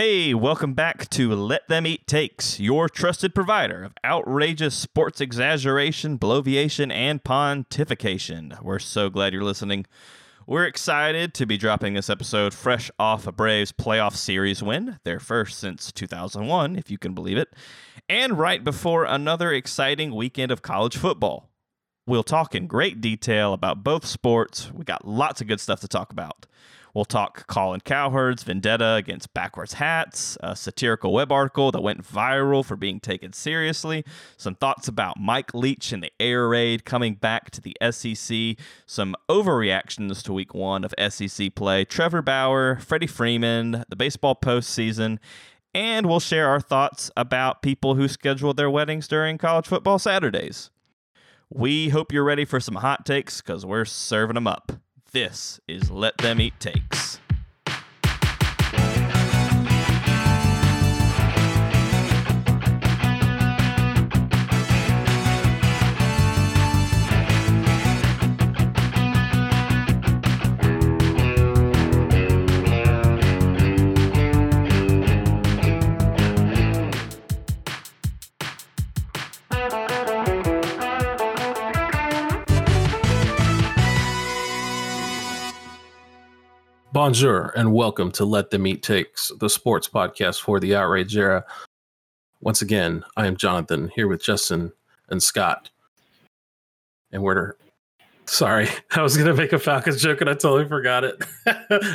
[0.00, 6.20] Hey, welcome back to Let Them Eat Takes, your trusted provider of outrageous sports exaggeration,
[6.20, 8.62] bloviation, and pontification.
[8.62, 9.86] We're so glad you're listening.
[10.46, 15.18] We're excited to be dropping this episode fresh off a Braves playoff series win, their
[15.18, 17.52] first since 2001, if you can believe it,
[18.08, 21.50] and right before another exciting weekend of college football.
[22.06, 24.70] We'll talk in great detail about both sports.
[24.72, 26.46] We got lots of good stuff to talk about.
[26.94, 32.64] We'll talk Colin Cowherd's vendetta against backwards hats, a satirical web article that went viral
[32.64, 34.04] for being taken seriously,
[34.36, 38.56] some thoughts about Mike Leach and the air raid coming back to the SEC,
[38.86, 45.18] some overreactions to week one of SEC play, Trevor Bauer, Freddie Freeman, the baseball postseason,
[45.74, 50.70] and we'll share our thoughts about people who scheduled their weddings during college football Saturdays.
[51.50, 54.72] We hope you're ready for some hot takes because we're serving them up.
[55.10, 57.07] This is Let Them Eat Takes.
[86.98, 91.44] Bonjour and welcome to Let the Eat Takes, the sports podcast for the outrage era.
[92.40, 94.72] Once again, I am Jonathan here with Justin
[95.08, 95.70] and Scott.
[97.12, 97.52] And we're
[98.26, 101.24] sorry, I was gonna make a Falcons joke and I totally forgot it.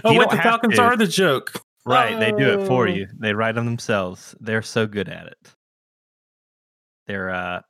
[0.06, 0.82] oh, You wait, the Falcons to.
[0.82, 1.52] are the joke.
[1.86, 2.90] Right, they do it for Oh.
[2.90, 3.10] you.
[3.20, 4.34] They write them themselves.
[4.40, 5.50] They're so good at it.
[7.08, 7.62] They're uh,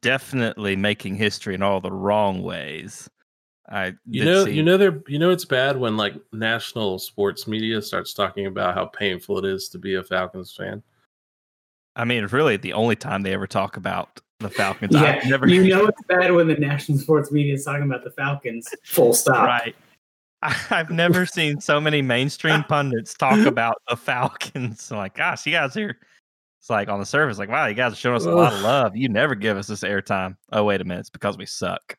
[0.00, 3.10] definitely making history in all the wrong ways.
[3.68, 7.46] I You know, see- you know, they're you know it's bad when like national sports
[7.46, 10.82] media starts talking about how painful it is to be a Falcons fan.
[11.94, 14.92] I mean, really, the only time they ever talk about the Falcons.
[14.94, 15.46] Yeah, I've never.
[15.46, 18.68] you know it's bad when the national sports media is talking about the Falcons.
[18.84, 19.46] Full stop.
[19.46, 19.74] right.
[20.42, 24.90] I- I've never seen so many mainstream pundits talk about the Falcons.
[24.90, 25.96] I'm like, gosh, you guys are.
[26.60, 28.60] It's like on the surface, like, wow, you guys are showing us a lot of
[28.60, 28.96] love.
[28.96, 30.36] You never give us this airtime.
[30.52, 31.96] Oh, wait a minute, it's because we suck,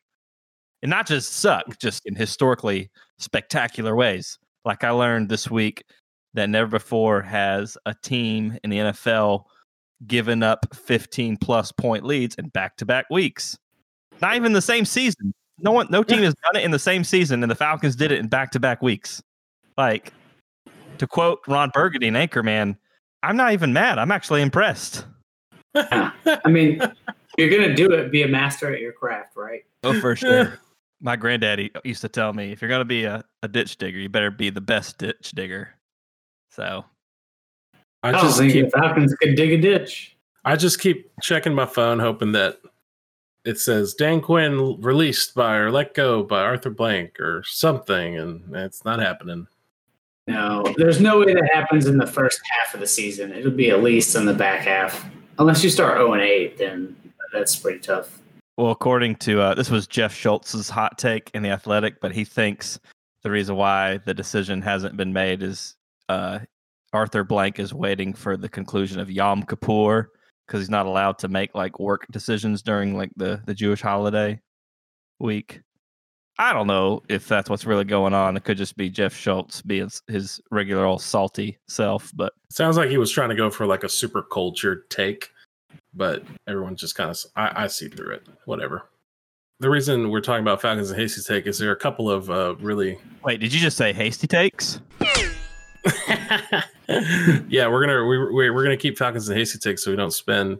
[0.84, 1.78] and not just suck, mm.
[1.78, 4.38] just in historically spectacular ways.
[4.64, 5.82] Like I learned this week
[6.34, 9.44] that never before has a team in the NFL
[10.06, 13.58] given up 15 plus point leads in back to back weeks.
[14.20, 15.32] Not even the same season.
[15.58, 18.12] No one, no team has done it in the same season, and the Falcons did
[18.12, 19.22] it in back to back weeks.
[19.78, 20.12] Like
[20.98, 22.76] to quote Ron Burgundy and Anchorman,
[23.22, 23.98] I'm not even mad.
[23.98, 25.06] I'm actually impressed.
[25.74, 26.12] I
[26.46, 26.80] mean,
[27.38, 29.64] you're gonna do it, be a master at your craft, right?
[29.82, 30.58] Oh, for sure.
[31.00, 34.08] My granddaddy used to tell me, if you're gonna be a, a ditch digger, you
[34.08, 35.70] better be the best ditch digger.
[36.50, 36.84] So
[38.02, 40.16] I I, just think keep the Falcons could dig a ditch.
[40.44, 42.58] I just keep checking my phone, hoping that
[43.44, 48.54] it says Dan Quinn released by or let go by Arthur Blank or something, and
[48.56, 49.46] it's not happening.
[50.26, 53.32] No, there's no way that happens in the first half of the season.
[53.32, 55.04] It'll be at least in the back half,
[55.38, 56.56] unless you start 0 and 8.
[56.56, 56.96] Then
[57.32, 58.20] that's pretty tough.
[58.56, 62.24] Well, according to uh, this was Jeff Schultz's hot take in the Athletic, but he
[62.24, 62.78] thinks
[63.22, 65.74] the reason why the decision hasn't been made is
[66.08, 66.40] uh,
[66.92, 70.10] Arthur Blank is waiting for the conclusion of Yom Kippur
[70.46, 74.40] because he's not allowed to make like work decisions during like the the Jewish holiday
[75.18, 75.62] week.
[76.38, 78.36] I don't know if that's what's really going on.
[78.36, 82.90] It could just be Jeff Schultz being his regular old salty self, but Sounds like
[82.90, 85.30] he was trying to go for like a super cultured take,
[85.94, 88.26] but everyone just kind of I, I see through it.
[88.46, 88.84] Whatever.
[89.60, 92.30] The reason we're talking about Falcons and Hasty Take is there are a couple of
[92.30, 94.80] uh, really wait, did you just say hasty takes?
[97.48, 100.12] yeah, we're gonna we, we, we're gonna keep Falcons and Hasty Takes so we don't
[100.12, 100.58] spend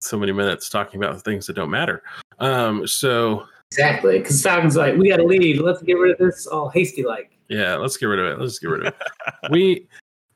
[0.00, 2.02] so many minutes talking about things that don't matter.
[2.38, 5.60] Um, so Exactly, because Falcons are like we got to lead.
[5.60, 7.32] Let's get rid of this all hasty like.
[7.48, 8.40] yeah, let's get rid of it.
[8.40, 8.96] Let's get rid of it.
[9.50, 9.86] we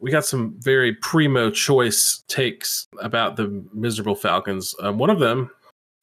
[0.03, 4.75] we got some very primo choice takes about the miserable Falcons.
[4.81, 5.49] Um, one of them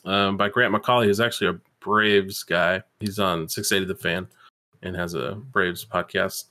[0.05, 2.81] um, by Grant McAuley, who's actually a Braves guy.
[3.01, 4.27] He's on 680 The Fan
[4.83, 6.45] and has a Braves podcast.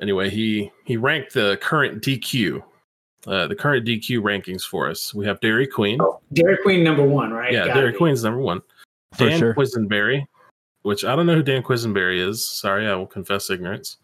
[0.00, 2.60] Anyway, he he ranked the current DQ,
[3.28, 5.14] uh, the current DQ rankings for us.
[5.14, 5.98] We have Dairy Queen.
[6.00, 7.52] Oh, Dairy Queen number one, right?
[7.52, 7.98] yeah, Gotta Dairy be.
[7.98, 8.62] Queen's number one.
[9.14, 9.54] For Dan sure.
[9.54, 10.26] Quisenberry,
[10.82, 12.46] which I don't know who Dan Quisenberry is.
[12.46, 13.98] Sorry, I will confess ignorance.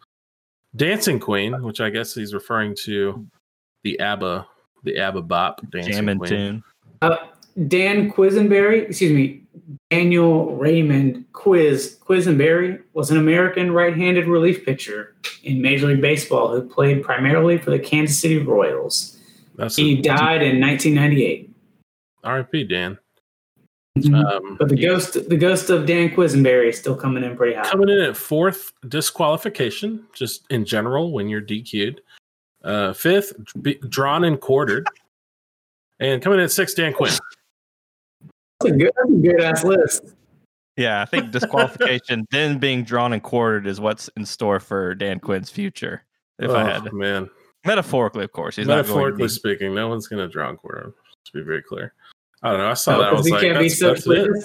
[0.75, 3.27] Dancing Queen, which I guess he's referring to
[3.85, 4.47] the ABBA,
[4.85, 6.31] the ABBA bop Dancing Jamming Queen.
[6.31, 6.65] tune.
[7.03, 7.17] Uh,
[7.69, 9.43] Dan Quisenberry, excuse me,
[9.91, 16.67] Daniel Raymond Quiz Quisenberry was an American right-handed relief pitcher in Major League Baseball who
[16.67, 19.19] played primarily for the Kansas City Royals.
[19.57, 21.51] That's He died in 1998.
[22.25, 22.65] R.I.P.
[22.65, 22.99] Dan.
[23.99, 24.25] Mhm.
[24.25, 27.55] Um, But the he- ghost, the ghost of Dan Quisenberry is still coming in pretty
[27.55, 27.69] high.
[27.71, 32.01] coming in at fourth disqualification, just in general when you're DQ'd.
[32.65, 34.87] Uh, fifth, be, drawn and quartered.
[36.01, 37.13] And coming in at sixth, Dan Quinn.
[38.61, 40.15] That's a good, that's a good ass list.
[40.77, 45.21] Yeah, I think disqualification, then being drawn and quartered is what's in store for Dan
[45.21, 46.05] Quinn's future.
[46.39, 47.29] If I Oh, had man,
[47.67, 50.57] metaphorically, of course, he's not going metaphorically to speaking, no one's going to draw and
[50.59, 50.95] quarter.
[51.27, 51.93] To be very clear,
[52.43, 52.71] I don't know.
[52.71, 53.07] I saw No, that.
[53.07, 54.41] I 'cause was he like, can't be that's, that's socially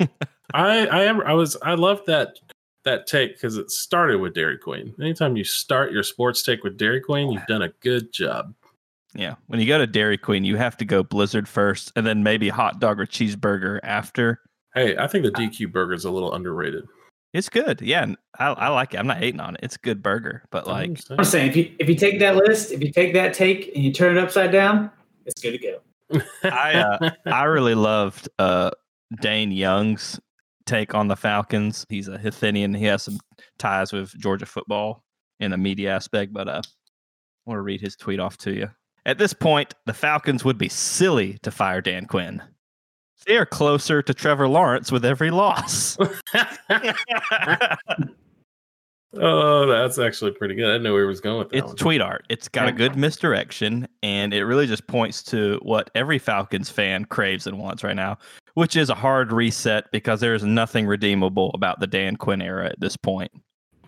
[0.00, 0.10] it.
[0.54, 1.20] I, I am.
[1.22, 1.56] I was.
[1.62, 2.38] I love that
[2.84, 4.94] that take because it started with Dairy Queen.
[5.00, 8.54] Anytime you start your sports take with Dairy Queen, you've done a good job.
[9.14, 12.22] Yeah, when you go to Dairy Queen, you have to go Blizzard first, and then
[12.22, 14.40] maybe hot dog or cheeseburger after.
[14.74, 16.84] Hey, I think the DQ burger is a little underrated.
[17.32, 17.80] It's good.
[17.80, 18.98] Yeah, and I, I like it.
[18.98, 19.60] I'm not hating on it.
[19.62, 20.98] It's a good burger, but like.
[21.10, 23.82] I'm saying if you if you take that list, if you take that take and
[23.84, 24.90] you turn it upside down,
[25.26, 25.80] it's good to go.
[26.42, 28.70] I uh, I really loved uh,
[29.20, 30.20] Dane Young's
[30.66, 31.86] take on the Falcons.
[31.88, 32.76] He's a Hithinian.
[32.76, 33.18] He has some
[33.58, 35.04] ties with Georgia football
[35.40, 38.70] in a media aspect, but uh, I want to read his tweet off to you.
[39.06, 42.42] At this point, the Falcons would be silly to fire Dan Quinn.
[43.26, 45.98] They are closer to Trevor Lawrence with every loss.
[49.20, 50.64] oh, that's actually pretty good.
[50.64, 51.58] I didn't know where he was going with that.
[51.58, 51.76] it's one.
[51.76, 52.24] tweet art.
[52.28, 57.04] It's got a good misdirection, and it really just points to what every Falcons fan
[57.04, 58.18] craves and wants right now,
[58.54, 62.66] which is a hard reset because there is nothing redeemable about the Dan Quinn era
[62.66, 63.32] at this point.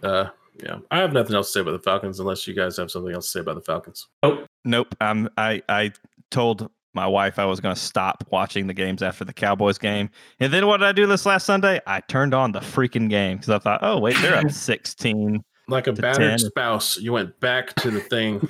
[0.03, 0.27] Uh,
[0.63, 3.15] yeah, I have nothing else to say about the Falcons unless you guys have something
[3.15, 4.09] else to say about the Falcons.
[4.23, 4.95] Oh nope.
[5.01, 5.93] Um, I I
[6.31, 10.11] told my wife I was going to stop watching the games after the Cowboys game,
[10.41, 11.81] and then what did I do this last Sunday?
[11.87, 15.45] I turned on the freaking game because I thought, oh wait, they're up sixteen.
[15.69, 16.51] Like a battered 10.
[16.51, 18.49] spouse, you went back to the thing.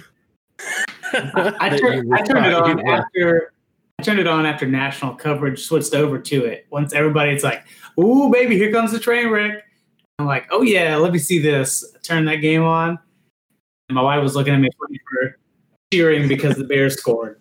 [1.12, 3.52] I, I, that turned, I turned it on after
[3.98, 6.66] I turned it on after national coverage switched over to it.
[6.70, 7.64] Once everybody's like,
[7.98, 9.64] "Ooh, baby, here comes the train wreck,"
[10.18, 12.98] I'm like, "Oh yeah, let me see this." Turn that game on,
[13.88, 15.36] and my wife was looking at me for
[15.92, 17.40] cheering because the Bears scored.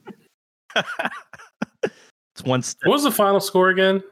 [0.75, 4.04] It's one step, What was the final score again?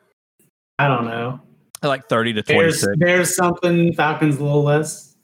[0.80, 1.42] I don't know.
[1.84, 3.36] like thirty to twenty There's, six.
[3.36, 5.16] Something, Falcons a little less.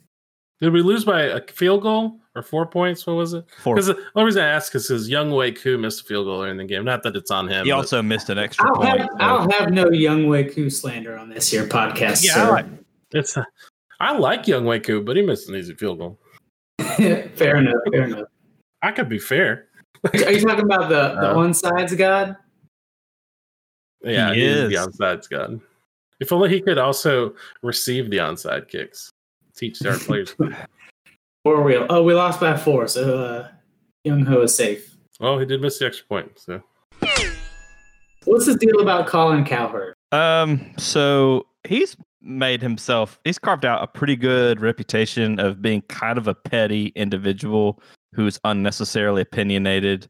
[0.62, 3.07] Did we lose by a field goal or four points?
[3.07, 3.45] What was it?
[3.59, 3.75] Four.
[3.75, 6.57] Because the only reason I ask is because Younghoe Koo missed a field goal in
[6.57, 6.83] the game.
[6.83, 7.63] Not that it's on him.
[7.65, 9.00] He also missed an extra I'll point.
[9.00, 12.25] have, I'll have no Younghoe Koo slander on this here podcast.
[12.25, 12.65] Yeah, I like-
[13.12, 13.38] it's.
[14.01, 16.19] I like Younghoe Koo, but he missed an easy field goal.
[16.97, 17.75] fair enough.
[17.94, 18.27] Fair enough.
[18.81, 19.69] I could be fair.
[20.13, 22.36] Are you talking about the the Uh, onsides god?
[24.01, 24.88] Yeah, He he is the is.
[24.88, 25.60] onside god.
[26.19, 29.10] If only he could also receive the onside kicks.
[29.56, 30.36] Teach our players.
[31.46, 33.48] Or we oh we lost by four, so uh,
[34.07, 34.96] Younghoe is safe.
[35.19, 36.38] well, he did miss the extra point.
[36.40, 36.62] So
[38.25, 39.94] What's the deal about Colin Cowherd?
[40.12, 46.18] Um, so he's made himself he's carved out a pretty good reputation of being kind
[46.18, 47.81] of a petty individual
[48.13, 50.09] who's unnecessarily opinionated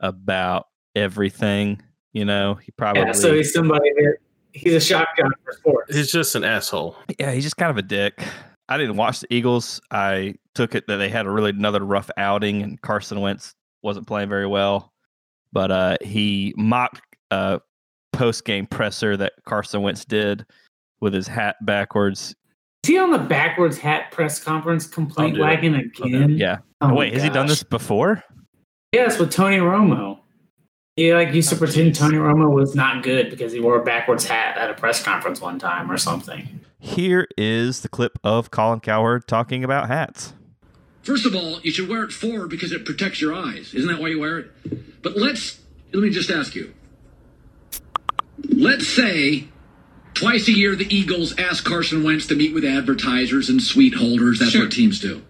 [0.00, 1.80] about everything.
[2.12, 4.16] You know, he probably Yeah, so he's somebody that
[4.52, 5.94] he's a shotgun for sports.
[5.94, 6.96] he's just an asshole.
[7.18, 8.22] yeah, he's just kind of a dick.
[8.68, 9.80] I didn't watch the Eagles.
[9.90, 14.06] I took it that they had a really another rough outing and Carson Wentz wasn't
[14.06, 14.92] playing very well.
[15.52, 17.60] But uh he mocked a
[18.12, 20.44] post game presser that Carson Wentz did
[21.00, 22.34] with his hat backwards.
[22.86, 25.44] Is he on the backwards hat press conference complaint oh, do it.
[25.44, 26.38] wagon again?
[26.38, 26.58] Yeah.
[26.80, 28.22] Oh my Wait, has he done this before?
[28.92, 30.20] Yes, with Tony Romo.
[30.94, 31.98] He like used to Oh, pretend jeez.
[31.98, 35.40] Tony Romo was not good because he wore a backwards hat at a press conference
[35.40, 36.60] one time or something.
[36.78, 40.34] Here is the clip of Colin Cowherd talking about hats.
[41.02, 43.74] First of all, you should wear it forward because it protects your eyes.
[43.74, 45.02] Isn't that why you wear it?
[45.02, 45.58] But let's
[45.92, 46.72] let me just ask you.
[48.44, 49.48] Let's say
[50.16, 54.40] twice a year the Eagles ask Carson Wentz to meet with advertisers and suite holders.
[54.40, 55.22] That's what teams do.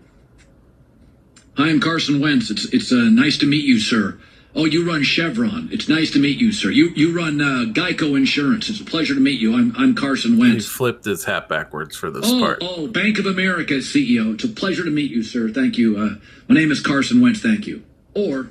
[1.59, 2.51] Hi, I'm Carson Wentz.
[2.51, 4.19] It's it's uh, nice to meet you, sir.
[4.55, 5.69] Oh, you run Chevron.
[5.71, 6.71] It's nice to meet you, sir.
[6.71, 8.69] You you run uh, Geico Insurance.
[8.71, 9.55] It's a pleasure to meet you.
[9.55, 10.45] I'm I'm Carson Wentz.
[10.47, 10.67] He Wentz.
[10.67, 12.59] flipped his hat backwards for this Oh, part.
[12.63, 14.35] oh, Bank of America CEO.
[14.35, 15.49] It's a pleasure to meet you, sir.
[15.51, 15.99] Thank you.
[15.99, 16.15] Uh,
[16.49, 17.41] my name is Carson Wentz.
[17.41, 17.83] Thank you.
[18.15, 18.51] Or,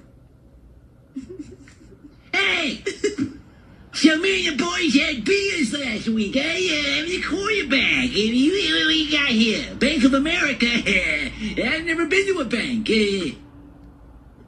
[2.34, 2.84] Hey!
[3.96, 6.58] So me and the boys had beers last week, eh?
[6.58, 8.04] Yeah, I'm the quarterback.
[8.04, 9.74] And you, what we got here?
[9.75, 10.66] Bank of America.
[10.68, 12.90] I've never been to a bank.
[12.90, 13.36] Uh,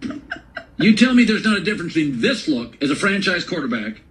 [0.77, 4.01] you tell me there's not a difference between this look as a franchise quarterback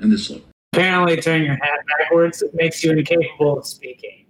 [0.00, 0.42] and this look.
[0.72, 4.26] Apparently, turning your hat backwards makes you incapable of speaking.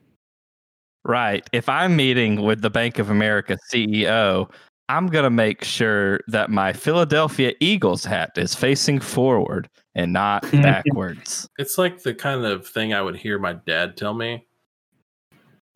[1.06, 1.48] Right.
[1.52, 4.50] If I'm meeting with the Bank of America CEO,
[4.88, 10.42] I'm going to make sure that my Philadelphia Eagles hat is facing forward and not
[10.52, 11.48] backwards.
[11.58, 14.46] It's like the kind of thing I would hear my dad tell me.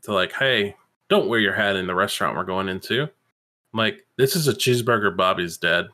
[0.03, 0.77] To like, hey,
[1.09, 3.03] don't wear your hat in the restaurant we're going into.
[3.03, 3.09] I'm
[3.73, 5.87] like, this is a cheeseburger Bobby's dad.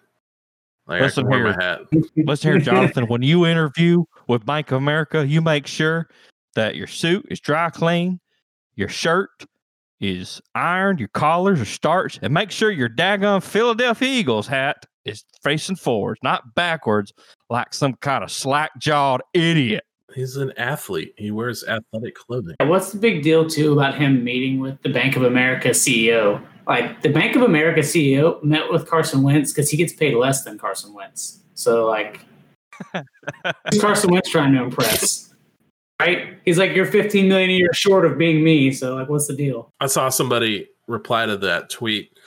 [0.86, 1.56] Like Listen I can wear here.
[1.56, 1.80] my hat.
[2.16, 6.08] Listen here, Jonathan, when you interview with Bank of America, you make sure
[6.54, 8.20] that your suit is dry clean,
[8.74, 9.30] your shirt
[10.02, 15.24] is ironed, your collars are starched, and make sure your daggone Philadelphia Eagles hat is
[15.42, 17.12] facing forwards, not backwards,
[17.48, 19.84] like some kind of slack jawed idiot.
[20.14, 21.14] He's an athlete.
[21.16, 22.56] He wears athletic clothing.
[22.60, 26.44] What's the big deal too about him meeting with the Bank of America CEO?
[26.66, 30.44] Like the Bank of America CEO met with Carson Wentz because he gets paid less
[30.44, 31.40] than Carson Wentz.
[31.54, 32.26] So like,
[32.92, 35.31] who's Carson Wentz trying to impress?
[36.02, 36.36] Right?
[36.44, 38.72] He's like, you're 15 million a year short of being me.
[38.72, 39.72] So like, what's the deal?
[39.78, 42.18] I saw somebody reply to that tweet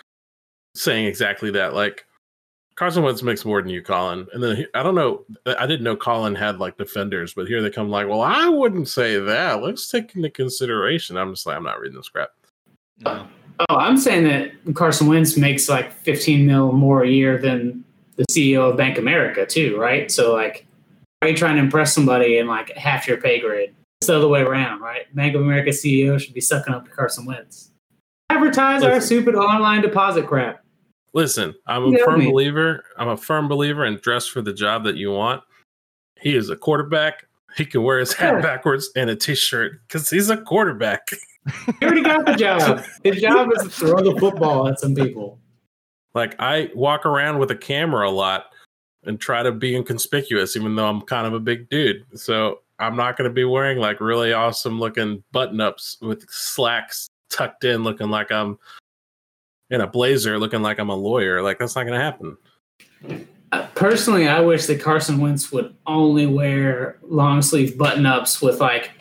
[0.76, 1.74] saying exactly that.
[1.74, 2.06] Like
[2.76, 4.28] Carson Wentz makes more than you, Colin.
[4.32, 5.26] And then he- I don't know.
[5.46, 8.88] I didn't know Colin had like defenders, but here they come like, well, I wouldn't
[8.88, 9.62] say that.
[9.62, 11.18] Let's take into consideration.
[11.18, 12.30] I'm just like, I'm not reading this crap.
[13.00, 13.28] No.
[13.60, 17.84] Oh, oh I'm saying that Carson Wentz makes like 15 mil more a year than
[18.16, 20.10] the CEO of Bank America too, right?
[20.10, 20.65] So like,
[21.26, 23.74] are you trying to impress somebody in like half your pay grade?
[24.02, 25.14] It's the other way around, right?
[25.16, 27.72] Bank of America CEO should be sucking up to Carson Wentz.
[28.30, 29.08] Advertise our Listen.
[29.08, 30.64] stupid online deposit crap.
[31.14, 32.30] Listen, I'm a You know firm me.
[32.32, 32.84] believer.
[32.98, 35.42] I'm a firm believer in dress for the job that you want.
[36.20, 37.26] He is a quarterback.
[37.56, 41.08] He can wear his hat backwards and a t-shirt because he's a quarterback.
[41.80, 42.84] He already got the job.
[43.04, 45.40] His job is to throw the football at some people.
[46.16, 48.48] Like I walk around with a camera a lot
[49.06, 52.06] and try to be inconspicuous, even though I'm kind of a big dude.
[52.16, 57.08] So I'm not going to be wearing like really awesome looking button ups with slacks
[57.30, 58.58] tucked in, looking like I'm
[59.70, 61.42] in a blazer, looking like I'm a lawyer.
[61.42, 62.38] Like that's not going to happen.
[63.52, 68.60] Uh, Personally, I wish that Carson Wentz would only wear long sleeve button ups with
[68.60, 68.92] like,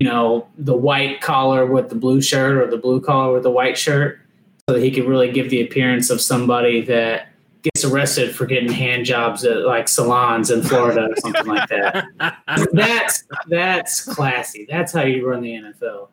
[0.00, 3.50] you know, the white collar with the blue shirt or the blue collar with the
[3.50, 4.20] white shirt,
[4.68, 7.28] so that he could really give the appearance of somebody that
[7.64, 12.06] gets arrested for getting hand jobs at like salons in Florida or something like that.
[12.72, 14.66] That's that's classy.
[14.68, 16.08] That's how you run the NFL.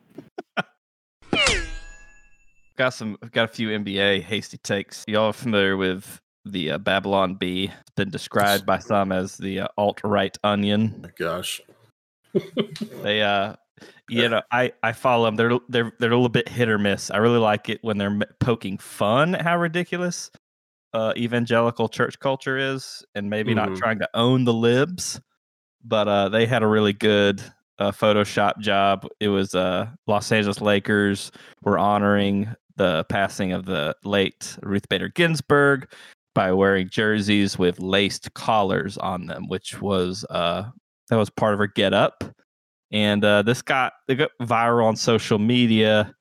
[2.77, 5.03] Got some, got a few NBA hasty takes.
[5.07, 7.65] Y'all are familiar with the uh, Babylon Bee?
[7.65, 11.01] It's been described by some as the uh, alt right onion.
[11.03, 11.61] my gosh.
[13.03, 13.55] They, uh,
[14.09, 15.35] you know, I I follow them.
[15.35, 17.11] They're they're they're a little bit hit or miss.
[17.11, 20.31] I really like it when they're poking fun at how ridiculous
[20.93, 23.77] uh, evangelical church culture is, and maybe not Mhm.
[23.77, 25.21] trying to own the libs.
[25.83, 27.41] But uh, they had a really good
[27.79, 29.07] uh, Photoshop job.
[29.19, 31.31] It was uh, Los Angeles Lakers
[31.63, 35.91] were honoring the passing of the late Ruth Bader Ginsburg
[36.35, 40.69] by wearing jerseys with laced collars on them, which was uh,
[41.09, 42.23] that was part of her get up.
[42.91, 46.13] And uh, this got it got viral on social media,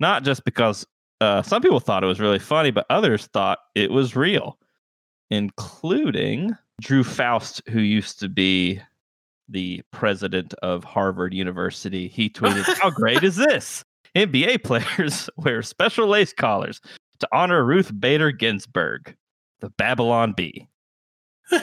[0.00, 0.86] not just because
[1.20, 4.58] uh, some people thought it was really funny, but others thought it was real,
[5.30, 8.80] including Drew Faust, who used to be
[9.48, 12.08] the president of Harvard University.
[12.08, 13.84] He tweeted, How great is this?
[14.14, 16.80] NBA players wear special lace collars
[17.20, 19.14] to honor Ruth Bader Ginsburg,
[19.60, 20.66] the Babylon Bee.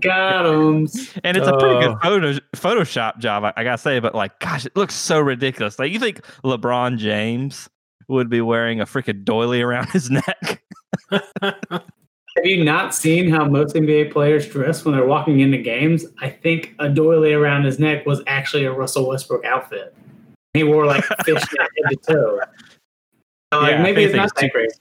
[0.00, 0.86] Got 'em.
[1.24, 1.94] And it's a pretty Oh.
[1.94, 3.98] good photo, Photoshop job, I, I gotta say.
[3.98, 5.78] But like, gosh, it looks so ridiculous.
[5.78, 7.68] Like, you think LeBron James
[8.10, 10.62] would be wearing a freaking doily around his neck?
[12.36, 16.06] Have you not seen how most NBA players dress when they're walking into games?
[16.20, 19.94] I think a doily around his neck was actually a Russell Westbrook outfit.
[20.54, 22.40] He wore like fishnet head to toe.
[23.52, 24.78] So, like, Yeah, maybe it's not think that crazy.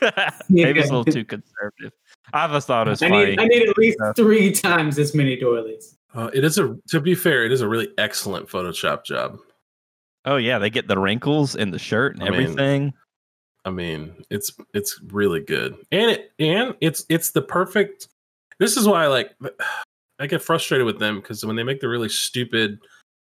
[0.48, 1.92] Maybe it's a little too conservative.
[2.32, 3.26] I just thought it was I funny.
[3.26, 5.96] need, I need at least three times as many doilies.
[6.12, 9.38] Uh, it is a to be fair, it is a really excellent Photoshop job.
[10.26, 12.92] Oh yeah, they get the wrinkles in the shirt and I mean, everything.
[13.64, 18.08] I mean, it's it's really good, and it and it's it's the perfect.
[18.58, 19.30] This is why I like.
[20.18, 22.78] I get frustrated with them because when they make the really stupid,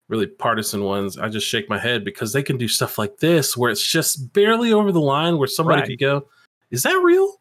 [0.08, 3.54] really partisan ones, I just shake my head because they can do stuff like this
[3.54, 5.88] where it's just barely over the line, where somebody Right.
[5.88, 6.26] could go,
[6.70, 7.38] "Is that real?"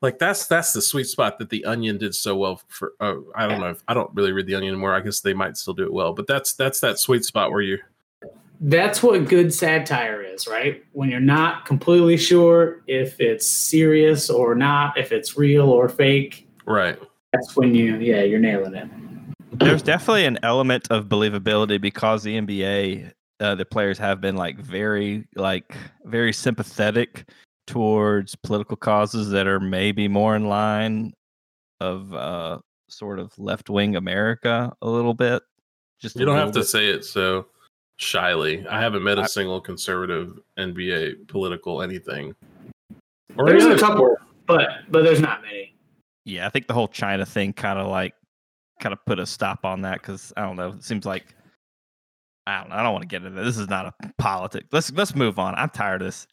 [0.00, 2.94] Like that's that's the sweet spot that the Onion did so well for.
[2.98, 3.70] Uh, I don't know.
[3.70, 4.94] If, I don't really read the Onion anymore.
[4.94, 7.60] I guess they might still do it well, but that's that's that sweet spot where
[7.60, 7.78] you
[8.64, 10.84] That's what good satire is, right?
[10.92, 16.48] When you're not completely sure if it's serious or not, if it's real or fake.
[16.64, 16.96] right.
[17.32, 18.88] That's when you, yeah, you're nailing it.
[19.58, 24.58] there's definitely an element of believability because the NBA, uh, the players have been like
[24.58, 27.28] very, like very sympathetic
[27.66, 31.14] towards political causes that are maybe more in line
[31.80, 35.42] of uh, sort of left wing America a little bit.
[36.00, 37.46] Just you don't have little to say it so
[37.98, 38.66] shyly.
[38.68, 42.34] I haven't met a I- single conservative NBA political anything.
[43.36, 44.22] Or There's a couple, sport.
[44.46, 45.74] but but there's not many.
[46.24, 48.14] Yeah, I think the whole China thing kind of like
[48.80, 50.68] kind of put a stop on that because I don't know.
[50.70, 51.34] It seems like
[52.46, 52.76] I don't know.
[52.76, 53.56] I don't want to get into this.
[53.56, 54.64] Is not a politic.
[54.72, 55.54] Let's let's move on.
[55.54, 56.26] I'm tired of this.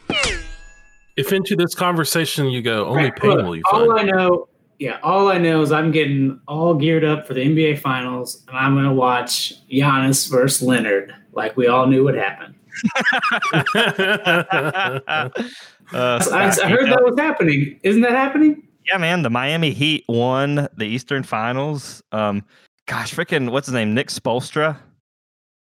[1.15, 3.99] If into this conversation you go, only Right, pain look, will you all find.
[3.99, 4.47] I know,
[4.79, 8.57] yeah, all I know is I'm getting all geared up for the NBA Finals, and
[8.57, 12.55] I'm gonna watch Giannis versus Leonard, like we all knew would happen.
[15.91, 17.79] Uh, I, I heard that was happening.
[17.81, 18.61] Isn't that happening?
[18.85, 19.23] Yeah, man.
[19.23, 22.03] The Miami Heat won the Eastern Finals.
[22.11, 22.45] Um,
[22.85, 23.95] gosh, freaking, what's his name?
[23.95, 24.77] Nick Spoelstra.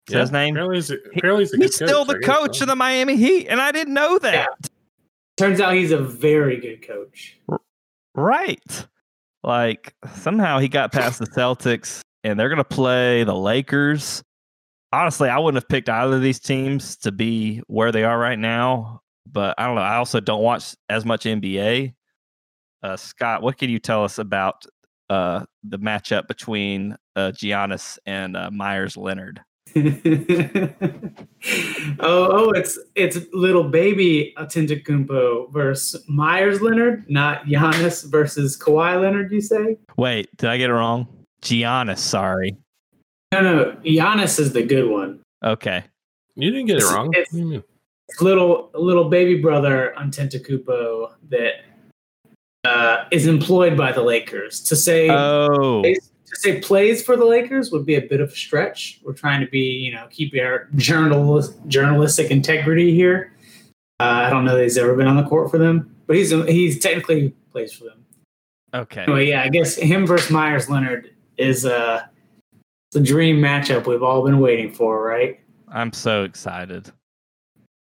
[0.08, 0.56] Is that his name?
[0.56, 2.64] Apparently he's a, apparently he's a He's good still coach, the coach so.
[2.66, 4.34] of the Miami Heat, and I didn't know that.
[4.34, 4.70] Yeah.
[5.38, 7.40] Turns out he's a very good coach.
[8.14, 8.86] Right.
[9.44, 14.24] Like somehow he got past the Celtics and they're going to play the Lakers.
[14.94, 18.38] Honestly, I wouldn't have picked either of these teams to be where they are right
[18.38, 19.82] now, but I don't know.
[19.82, 21.94] I also don't watch as much NBA.
[22.84, 24.66] Uh, Scott, what can you tell us about
[25.10, 29.42] uh, the matchup between uh, Giannis and uh, Meyers Leonard?
[32.00, 39.32] oh, oh, it's it's little baby Antetokounmpo versus Meyers Leonard, not Giannis versus Kawhi Leonard.
[39.32, 39.78] You say?
[39.98, 41.08] Wait, did I get it wrong?
[41.42, 42.56] Giannis, sorry.
[43.32, 45.20] No, no, Giannis is the good one.
[45.44, 45.84] Okay.
[46.36, 47.12] You didn't get it wrong.
[47.14, 47.64] it's- What do
[48.20, 51.54] little little baby brother Antetokounmpo that
[52.64, 55.82] uh, is employed by the Lakers to say Oh,
[56.34, 59.00] to say plays for the Lakers would be a bit of a stretch.
[59.04, 63.34] We're trying to be you know keep our journalist journalistic integrity here.
[64.00, 66.30] Uh, I don't know that he's ever been on the court for them, but he's
[66.30, 68.06] he's technically plays for them.
[68.74, 69.04] okay.
[69.04, 72.04] Anyway, yeah, I guess him versus Meyers Leonard is uh,
[72.92, 75.40] the dream matchup we've all been waiting for, right?
[75.68, 76.92] I'm so excited.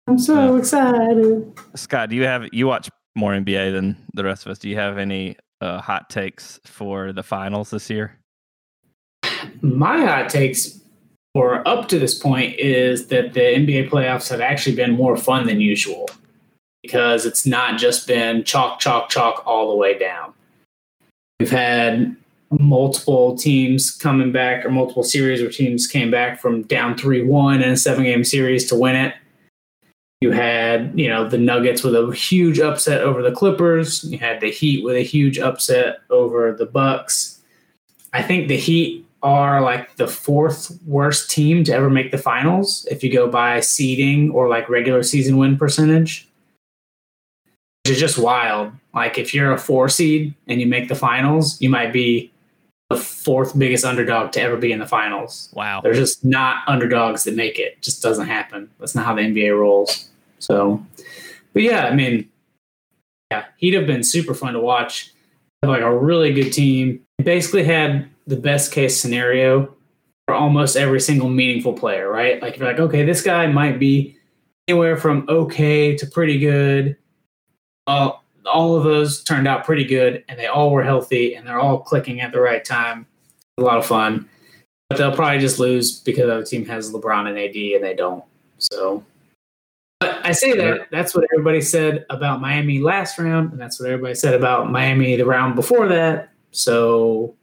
[0.08, 1.60] I'm so excited.
[1.76, 4.60] Scott, do you have you watch more NBA than the rest of us?
[4.60, 8.20] Do you have any uh, hot takes for the finals this year?
[9.62, 10.80] My hot takes
[11.34, 15.48] or up to this point is that the NBA playoffs have actually been more fun
[15.48, 16.10] than usual
[16.84, 20.34] because it's not just been chalk, chalk, chalk all the way down.
[21.40, 22.16] We've had
[22.52, 27.62] multiple teams coming back or multiple series where teams came back from down 3 1
[27.62, 29.16] in a seven game series to win it.
[30.22, 34.04] You had, you know, the Nuggets with a huge upset over the Clippers.
[34.06, 37.42] You had the Heat with a huge upset over the Bucks.
[38.14, 42.86] I think the Heat are like the fourth worst team to ever make the finals
[42.92, 46.28] if you go by seeding or like regular season win percentage.
[47.84, 48.74] Which is just wild.
[48.94, 52.32] Like if you're a four seed and you make the finals, you might be
[52.90, 55.50] the fourth biggest underdog to ever be in the finals.
[55.54, 55.82] Wow.
[55.82, 57.82] They're just not underdogs that make it.
[57.82, 58.70] Just doesn't happen.
[58.80, 60.10] That's not how the NBA rolls.
[60.40, 60.86] So,
[61.54, 62.30] but yeah, I mean,
[63.32, 65.12] yeah, he'd have been super fun to watch.
[65.64, 67.02] Like a really good team.
[67.24, 69.74] Basically had the best case scenario
[70.26, 72.42] for almost every single meaningful player, right?
[72.42, 74.18] Like you're like, okay, this guy might be
[74.68, 76.98] anywhere from okay to pretty good.
[77.88, 81.60] All all of those turned out pretty good, and they all were healthy, and they're
[81.60, 83.06] all clicking at the right time.
[83.58, 84.30] A lot of fun
[84.94, 87.96] but they'll probably just lose because the other team has LeBron and AD and they
[87.96, 88.24] don't.
[88.60, 89.04] So,
[90.00, 93.90] but I say that that's what everybody said about Miami last round, and that's what
[93.90, 96.32] everybody said about Miami the round before that.
[96.52, 97.36] So,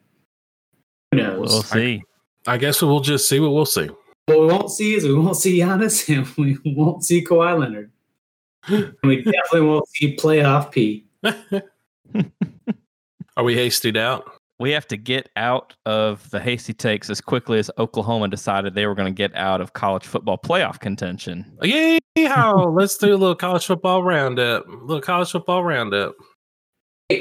[1.12, 1.50] who knows?
[1.50, 2.02] We'll see.
[2.46, 3.88] I guess we'll just see what we'll see.
[4.26, 7.90] What we won't see is we won't see Giannis and we won't see Kawhi Leonard.
[8.68, 11.06] And we definitely won't see playoff P.
[13.36, 14.30] Are we hastied out?
[14.58, 18.86] We have to get out of the hasty takes as quickly as Oklahoma decided they
[18.86, 21.50] were going to get out of college football playoff contention.
[21.62, 22.68] Yeah, how?
[22.68, 24.68] let's do a little college football roundup.
[24.68, 26.14] A little college football roundup.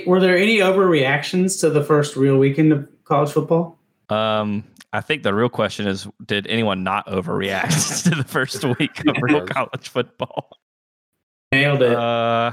[0.05, 3.78] Were there any overreactions to the first real weekend of college football?
[4.09, 9.05] Um, I think the real question is, did anyone not overreact to the first week
[9.07, 10.49] of real college football?
[11.51, 11.95] Nailed it.
[11.95, 12.51] Uh,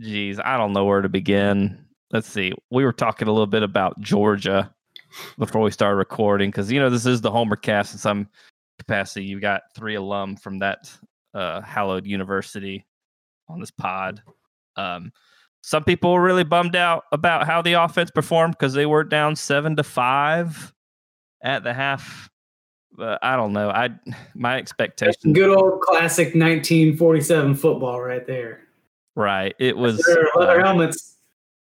[0.00, 1.84] geez, I don't know where to begin.
[2.10, 2.52] Let's see.
[2.70, 4.72] We were talking a little bit about Georgia
[5.38, 8.28] before we started recording because you know this is the Homer cast in some
[8.78, 9.26] capacity.
[9.26, 10.90] You got three alum from that
[11.34, 12.86] uh, hallowed university
[13.48, 14.22] on this pod.
[14.76, 15.12] Um,
[15.62, 19.36] some people were really bummed out about how the offense performed because they were down
[19.36, 20.72] seven to five
[21.44, 22.28] at the half.
[22.90, 23.70] But I don't know.
[23.70, 23.90] I
[24.34, 25.32] my expectation.
[25.32, 28.62] Good old classic 1947 football right there.
[29.14, 29.54] Right.
[29.60, 31.14] It was Their leather uh, helmets.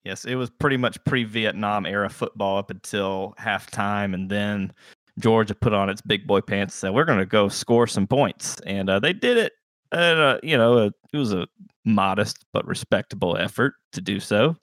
[0.05, 4.73] Yes, it was pretty much pre-Vietnam era football up until halftime, and then
[5.17, 8.05] Georgia put on its big boy pants and said, "We're going to go score some
[8.05, 9.53] points," and uh, they did it.
[9.93, 11.47] And uh, you know, it was a
[11.85, 14.57] modest but respectable effort to do so.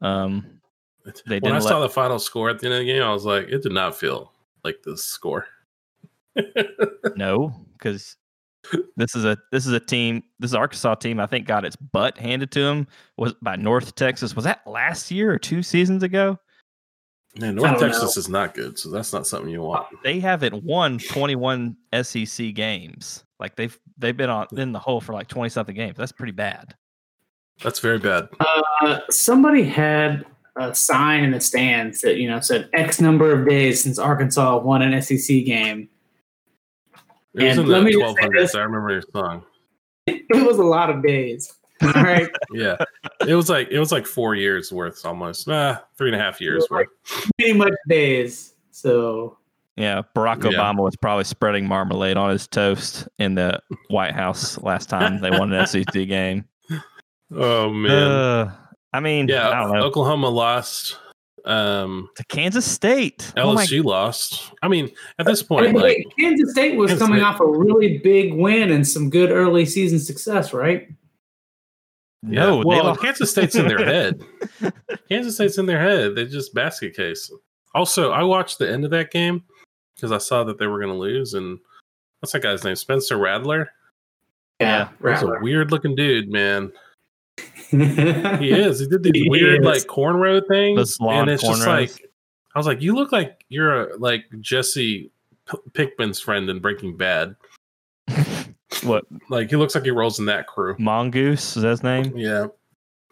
[0.00, 0.60] Um,
[1.26, 3.02] they when I didn't saw let- the final score at the end of the game,
[3.02, 5.46] I was like, it did not feel like this score.
[7.16, 8.16] no, because
[8.96, 10.22] this is a this is a team.
[10.38, 11.20] This is Arkansas team.
[11.20, 12.86] I think got its butt handed to them
[13.16, 14.34] was by North Texas.
[14.34, 16.38] Was that last year or two seasons ago?
[17.38, 18.20] Man, North Texas know.
[18.20, 19.86] is not good, so that's not something you want.
[20.04, 23.24] they haven't won 21 SEC games.
[23.40, 25.96] Like they've they've been on in the hole for like 20 something games.
[25.96, 26.74] That's pretty bad.
[27.62, 28.28] That's very bad.
[28.40, 30.24] Uh, somebody had
[30.56, 34.58] a sign in the stands that you know said X number of days since Arkansas
[34.58, 35.88] won an SEC game.
[37.34, 38.54] It was And in let the me 1200s.
[38.54, 39.44] I remember your song.
[40.06, 41.52] It was a lot of days.
[41.82, 42.76] All right, Yeah,
[43.26, 45.48] it was like it was like four years worth, almost.
[45.48, 47.30] Nah, three and a half years Like- worth.
[47.38, 48.54] pretty much days.
[48.70, 49.38] So
[49.76, 50.58] Yeah, Barack Yeah.
[50.58, 55.30] Obama was probably spreading marmalade on his toast in the White House last time they
[55.30, 56.44] won an SEC game.
[57.36, 58.52] Oh man, Uh,
[58.94, 59.50] I mean, yeah.
[59.50, 59.82] I don't know.
[59.82, 60.98] Oklahoma lost.
[61.44, 63.30] Um, To Kansas State.
[63.36, 64.52] Oh LSU lost.
[64.62, 67.40] I mean, at this Hey, point, but like Kansas State was Kansas coming State- off
[67.40, 70.88] a really big win and some good early season success, right?
[72.22, 72.60] No, yeah.
[72.62, 74.22] they well, lost- Kansas State's in their head.
[75.10, 76.14] Kansas State's in their head.
[76.14, 77.30] They just basket case.
[77.74, 79.42] Also, I watched the end of that game
[79.96, 81.34] because I saw that they were going to lose.
[81.34, 81.58] And
[82.20, 82.76] what's that guy's name?
[82.76, 83.68] Spencer Rattler.
[84.60, 86.72] Yeah, He's a weird looking dude, man.
[87.70, 87.76] He
[88.52, 88.80] is.
[88.80, 89.64] He did these He weird is.
[89.66, 91.90] like cornrow things, and it's just like
[92.54, 95.10] I was like, you look like you're a, like Jesse
[95.50, 97.34] P- Pinkman's friend in Breaking Bad.
[98.84, 100.76] what Like he looks like he rolls in that crew.
[100.78, 102.16] mongoose is that his name?
[102.16, 102.46] Yeah.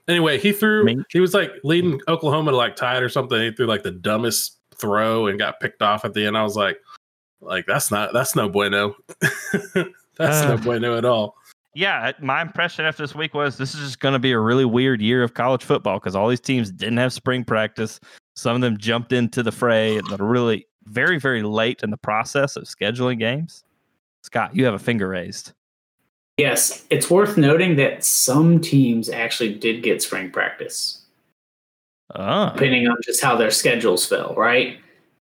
[0.09, 0.85] Anyway, he threw.
[0.85, 1.07] Mink.
[1.11, 3.41] He was like leading Oklahoma to like tie it or something.
[3.41, 6.37] He threw like the dumbest throw and got picked off at the end.
[6.37, 6.79] I was like,
[7.41, 8.95] like that's not that's no bueno.
[9.75, 10.57] that's no Uh.
[10.59, 11.37] bueno at all.
[11.75, 14.65] Yeah, my impression after this week was this is just going to be a really
[14.65, 17.99] weird year of college football because all these teams didn't have spring practice.
[18.37, 21.97] Some of them jumped into the fray at the really very very late in the
[21.97, 23.65] process of scheduling games.
[24.23, 25.53] Scott, you have a finger raised.
[26.37, 31.03] Yes, it's worth noting that some teams actually did get spring practice,
[32.15, 34.79] Oh, depending on just how their schedules fell, right?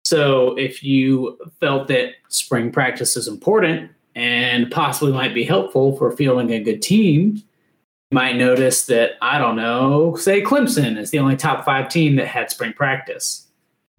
[0.04, 6.10] So if you felt that spring practice is important and possibly might be helpful for
[6.12, 11.20] fielding a good team, you might notice that, I don't know, say Clemson is the
[11.20, 13.46] only top five team that had spring practice.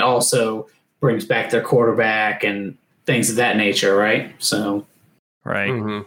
[0.01, 0.67] It also
[0.99, 2.77] brings back their quarterback and
[3.07, 4.35] things of that nature, right?
[4.39, 4.85] So
[5.45, 5.71] right.
[5.71, 6.05] Mhm.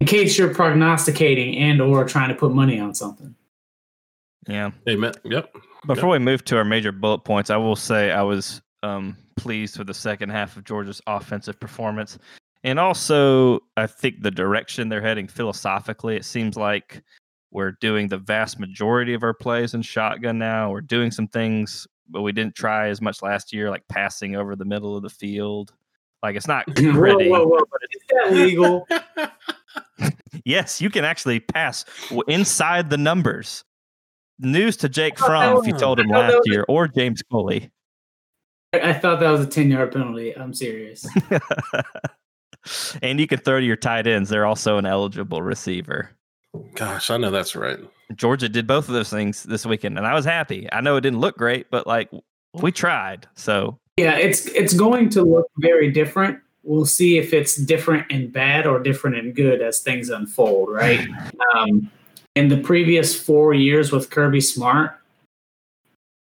[0.00, 3.32] in case you're prognosticating and or trying to put money on something.
[4.48, 4.72] Yeah.
[4.88, 5.14] Amen.
[5.22, 5.54] Yep.
[5.86, 9.78] Before we move to our major bullet points, I will say I was um, pleased
[9.78, 12.18] with the second half of Georgia's offensive performance.
[12.66, 17.00] And also, I think the direction they're heading philosophically, it seems like
[17.52, 20.72] we're doing the vast majority of our plays in shotgun now.
[20.72, 24.56] We're doing some things, but we didn't try as much last year, like passing over
[24.56, 25.72] the middle of the field.
[26.24, 26.90] Like it's not pretty.
[27.30, 27.64] Whoa, whoa, whoa.
[27.92, 28.86] Is that legal?
[30.44, 31.84] Yes, you can actually pass
[32.28, 33.64] inside the numbers.
[34.38, 36.86] News to Jake thought Fromm if you told him I thought that last year, or
[36.86, 37.70] James Coley.
[38.72, 40.36] I thought that was a 10 yard penalty.
[40.36, 41.06] I'm serious.
[43.02, 44.28] and you can throw to your tight ends.
[44.28, 46.10] They're also an eligible receiver.
[46.74, 47.78] Gosh, I know that's right.
[48.14, 50.68] Georgia did both of those things this weekend, and I was happy.
[50.72, 52.10] I know it didn't look great, but like
[52.54, 53.26] we tried.
[53.34, 56.38] So Yeah, it's it's going to look very different.
[56.62, 61.06] We'll see if it's different and bad or different and good as things unfold, right?
[61.54, 61.90] Um,
[62.34, 64.98] in the previous four years with Kirby Smart,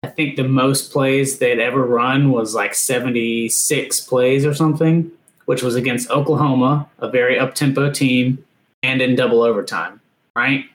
[0.03, 5.11] I think the most plays they'd ever run was like 76 plays or something,
[5.45, 8.43] which was against Oklahoma, a very up tempo team,
[8.83, 10.01] and in double overtime,
[10.35, 10.65] right?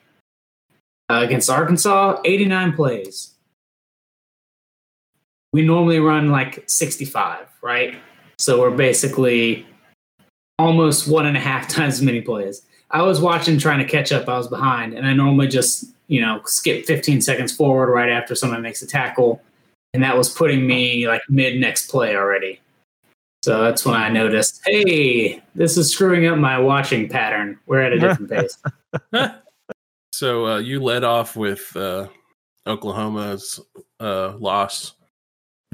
[1.08, 3.34] Uh, against Arkansas, 89 plays
[5.52, 7.98] we normally run like 65, right?
[8.38, 9.66] So we're basically
[10.58, 12.62] almost one and a half times as many plays.
[12.90, 14.28] I was watching trying to catch up.
[14.28, 18.34] I was behind, and I normally just, you know, skip 15 seconds forward right after
[18.34, 19.40] someone makes a tackle.
[19.94, 22.60] And that was putting me like mid next play already.
[23.42, 27.58] So that's when I noticed, hey, this is screwing up my watching pattern.
[27.66, 28.30] We're at a different
[29.12, 29.32] pace.
[30.12, 32.08] So uh, you led off with uh,
[32.66, 33.60] Oklahoma's
[33.98, 34.94] uh, loss,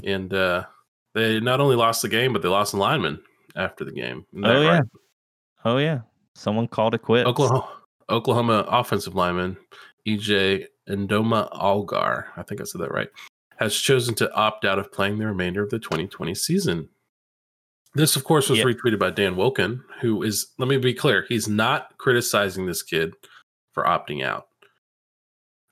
[0.05, 0.63] and uh,
[1.13, 3.19] They not only lost the game, but they lost a lineman
[3.55, 4.25] after the game.
[4.33, 4.69] Isn't Oh yeah.
[4.69, 4.83] right?
[5.65, 6.01] Oh yeah.
[6.35, 7.27] Someone called it quits.
[7.27, 7.67] Oklahoma
[8.09, 9.57] Oklahoma offensive lineman
[10.07, 13.09] EJ Ndoma-Ogar, I think I said that right,
[13.57, 16.87] has chosen to opt out of playing the remainder of the 2020 season.
[17.97, 18.65] This, of course, was Yeah.
[18.65, 23.15] retweeted by Dan Wolken, who is, let me be clear, he's not criticizing this kid
[23.73, 24.47] for opting out.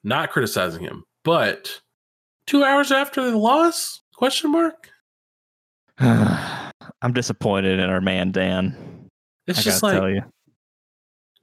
[0.03, 1.03] Not criticizing him.
[1.23, 1.81] But
[2.47, 4.01] two hours after the loss?
[4.15, 4.89] Question mark?
[5.99, 9.07] I'm disappointed in our man Dan.
[9.45, 10.23] It's I just like tell you.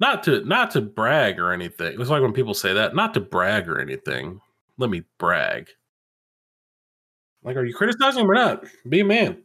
[0.01, 2.01] not to not to brag or anything.
[2.01, 4.41] It's like when people say that, not to brag or anything.
[4.79, 5.69] Let me brag.
[7.45, 8.65] Like, are you criticizing him or not?
[8.89, 9.43] Be a man.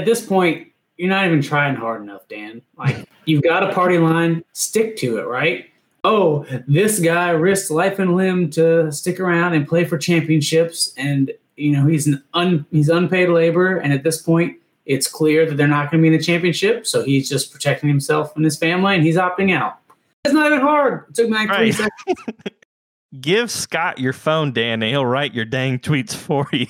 [0.00, 2.62] At this point, you're not even trying hard enough, Dan.
[2.78, 5.66] Like you've got a party line, stick to it, right?
[6.04, 11.30] Oh, this guy risked life and limb to stick around and play for championships, and
[11.56, 15.56] you know he's an un, he's unpaid labor, and at this point, it's clear that
[15.56, 18.56] they're not going to be in the championship, so he's just protecting himself and his
[18.56, 19.76] family, and he's opting out.
[20.24, 21.04] It's not even hard.
[21.10, 21.74] It took me like three Right.
[21.74, 22.26] seconds.
[23.20, 26.66] Give Scott your phone, Dan, and he'll write your dang tweets for you.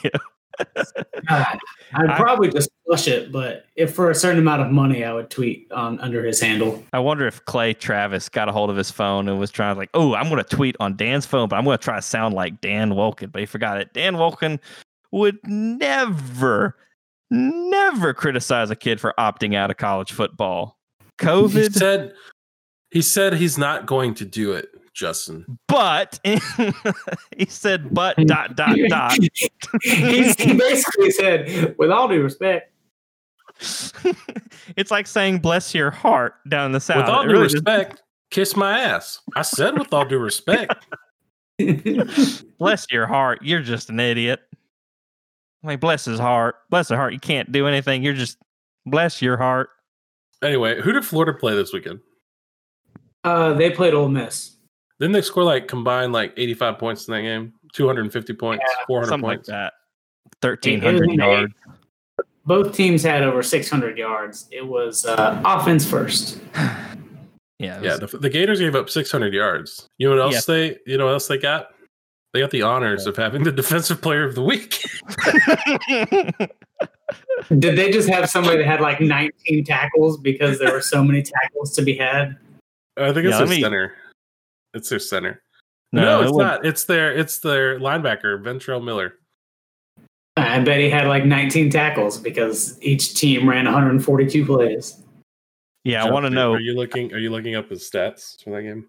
[1.28, 1.58] God,
[1.94, 5.12] I'd I- probably just flush it, but if for a certain amount of money, I
[5.12, 6.82] would tweet on under his handle.
[6.92, 9.78] I wonder if Clay Travis got a hold of his phone and was trying to
[9.78, 12.02] like, oh, I'm going to tweet on Dan's phone, but I'm going to try to
[12.02, 13.30] sound like Dan Wolken.
[13.32, 13.92] But he forgot it.
[13.92, 14.58] Dan Wolken
[15.12, 16.76] would never,
[17.30, 20.76] never criticize a kid for opting out of college football.
[21.20, 22.12] He COVID, said
[22.90, 24.68] he said he's not going to do it,
[25.00, 25.58] Justin.
[25.66, 26.20] but
[27.36, 29.16] he said, but dot dot dot.
[29.82, 32.70] He's, he basically said, with all due respect,
[34.76, 36.98] it's like saying "bless your heart" down in the south.
[36.98, 39.20] with all It due really just- respect, kiss my ass.
[39.34, 40.86] I said with all due respect.
[42.58, 43.40] bless your heart.
[43.42, 44.40] You're just an idiot.
[45.62, 46.56] Like bless his heart.
[46.70, 47.12] Bless his heart.
[47.12, 48.02] You can't do anything.
[48.02, 48.38] You're just
[48.86, 49.70] bless your heart.
[50.42, 52.00] anyway, who did Florida play this weekend?
[53.24, 54.49] uh, they played Ole Miss.
[55.00, 57.54] Didn't they score like combined like 85 points in that game?
[57.72, 59.48] 250 points, 400 Something like points.
[59.48, 59.72] that.
[60.26, 61.54] It Thirteen was yards.
[62.46, 64.48] Both teams had over 600 yards.
[64.50, 66.38] It was uh, offense first.
[67.58, 67.76] Yeah.
[67.76, 69.86] it Yeah, the, the Gators gave up 600 yards.
[69.98, 70.78] You know what else they?
[70.86, 71.74] You know what else they got?
[72.32, 74.82] They got the honors of having the defensive player of the week.
[77.58, 81.22] Did they just have somebody that had like 19 tackles because there were so many
[81.22, 82.38] tackles to be had?
[82.96, 83.92] I think it's Yeah, their let me- center.
[84.74, 85.42] It's their center.
[85.92, 89.14] no, No, it's wasn't- It's their it's their linebacker, Ventrell Miller.
[90.36, 95.02] I bet he had like 19 tackles because each team ran 142 plays.
[95.84, 96.52] Yeah, I want to know.
[96.54, 97.12] Are you looking?
[97.12, 98.86] Are you looking up his stats for that game?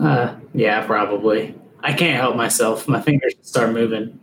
[0.00, 1.54] Uh, yeah, probably.
[1.80, 2.88] I can't help myself.
[2.88, 4.18] My fingers start moving.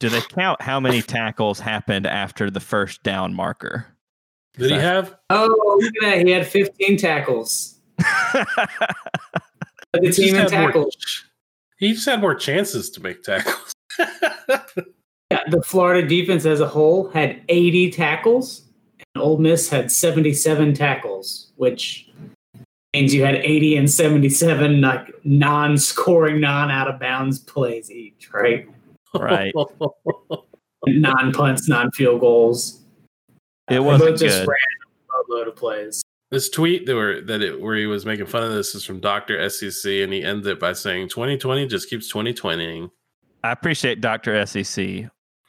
[0.00, 3.86] Do they count how many tackles happened after the first down marker?
[4.58, 5.16] Did he have?
[5.30, 6.26] Oh, look at that.
[6.26, 7.75] He had 15 tackles.
[9.92, 11.24] The he just team in had more- tackles.
[11.78, 13.72] he just had more chances to make tackles.
[15.32, 18.62] Yeah, the Florida defense as a whole had 80 tackles,
[19.14, 22.08] and Ole Miss had 77 tackles, which
[22.94, 28.68] means you had 80 and 77 like non-scoring, non-out of bounds plays each, right?
[29.14, 29.52] Right.
[30.86, 32.82] Non-punts, non-field goals.
[33.68, 34.48] It wasn't both just good.
[34.48, 34.58] ran
[35.10, 36.04] a load of plays.
[36.30, 39.00] This tweet that were that it where he was making fun of this is from
[39.00, 42.88] Doctor SEC, and he ended it by saying, "2020 just keeps 2020."
[43.44, 44.44] I appreciate Dr.
[44.44, 45.08] SEC.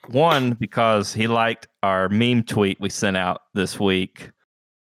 [0.10, 4.30] One, because he liked our meme tweet we sent out this week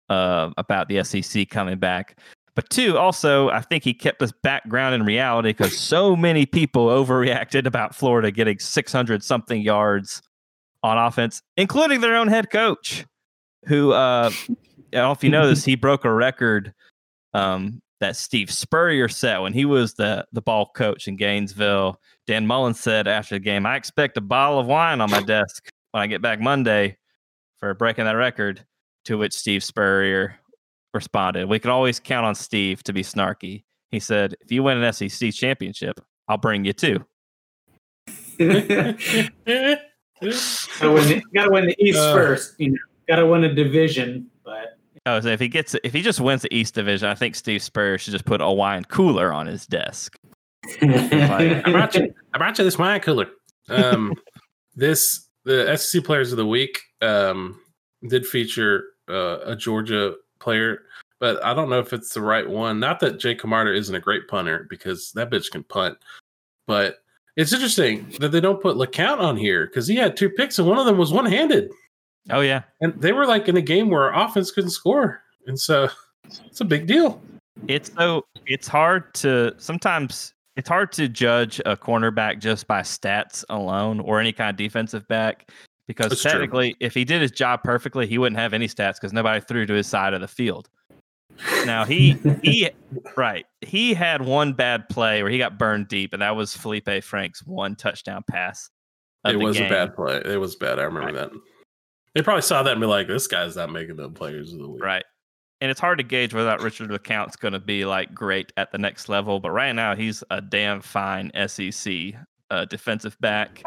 [0.09, 2.19] uh, about the SEC coming back.
[2.55, 6.87] But two, also, I think he kept us background in reality because so many people
[6.87, 10.21] overreacted about Florida getting 600 something yards
[10.83, 13.05] on offense, including their own head coach,
[13.65, 14.29] who, uh,
[14.93, 16.73] I don't know if you know this, he broke a record
[17.33, 21.99] um, that Steve Spurrier set when he was the, the ball coach in Gainesville.
[22.27, 25.69] Dan Mullen said after the game, I expect a bottle of wine on my desk
[25.91, 26.97] when I get back Monday
[27.59, 28.65] for breaking that record.
[29.05, 30.35] To which Steve Spurrier
[30.93, 33.63] responded, We can always count on Steve to be snarky.
[33.91, 37.05] He said, If you win an SEC championship, I'll bring you two.
[38.39, 38.97] gotta,
[40.21, 42.13] win the, gotta win the East Uh.
[42.13, 42.77] first, you know.
[43.07, 44.77] Gotta win a division, but
[45.09, 47.63] Oh, so if he gets if he just wins the East Division, I think Steve
[47.63, 50.17] Spurrier should just put a wine cooler on his desk.
[50.81, 52.13] I brought you.
[52.33, 53.27] I brought you this wine cooler.
[53.69, 54.13] Um,
[54.75, 57.59] this the SEC Players of the Week um,
[58.07, 60.83] did feature uh, a Georgia player,
[61.19, 62.79] but I don't know if it's the right one.
[62.79, 65.97] Not that Jay Camarda isn't a great punter because that bitch can punt,
[66.67, 66.97] but
[67.35, 70.67] It's interesting that they don't put LeCounte on here because he had two picks and
[70.67, 71.71] one of them was one handed.
[72.31, 75.21] Oh yeah, And they were like in a game where offense couldn't score.
[75.47, 75.89] And so
[76.45, 77.21] it's a big deal.
[77.67, 83.43] it's so it's hard to sometimes it's hard to judge a cornerback just by stats
[83.49, 85.49] alone or any kind of defensive back
[85.87, 86.31] because That's true.
[86.31, 89.65] technically if he did his job perfectly he wouldn't have any stats because nobody threw
[89.65, 90.69] to his side of the field
[91.65, 92.13] now he
[92.43, 92.69] he
[93.17, 97.03] right he had one bad play where he got burned deep and that was Feleipe
[97.03, 98.69] Franks' one touchdown pass
[99.25, 99.65] It was game.
[99.67, 100.21] a bad play.
[100.25, 100.79] It was bad.
[100.79, 101.31] I remember that.
[102.15, 104.67] They probably saw that and be like, this guy's not making the players of the
[104.67, 104.83] week.
[104.83, 105.03] Right.
[105.61, 108.71] And it's hard to gauge whether that Richard LeCounte's going to be like great at
[108.71, 109.39] the next level.
[109.39, 112.15] But right now, he's a damn fine SEC
[112.49, 113.61] uh, defensive back.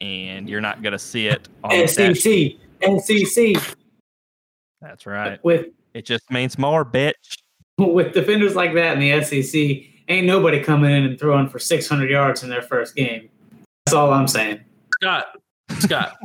[0.00, 2.14] And you're not going to see it on the SEC,
[3.02, 3.74] SEC
[4.80, 5.42] That's right.
[5.44, 7.12] with It just means more, bitch.
[7.78, 9.54] with defenders like that in the SEC,
[10.08, 13.28] ain't nobody coming in and throwing for 600 yards in their first game.
[13.86, 14.60] That's all I'm saying.
[15.00, 15.26] Scott,
[15.78, 16.16] Scott,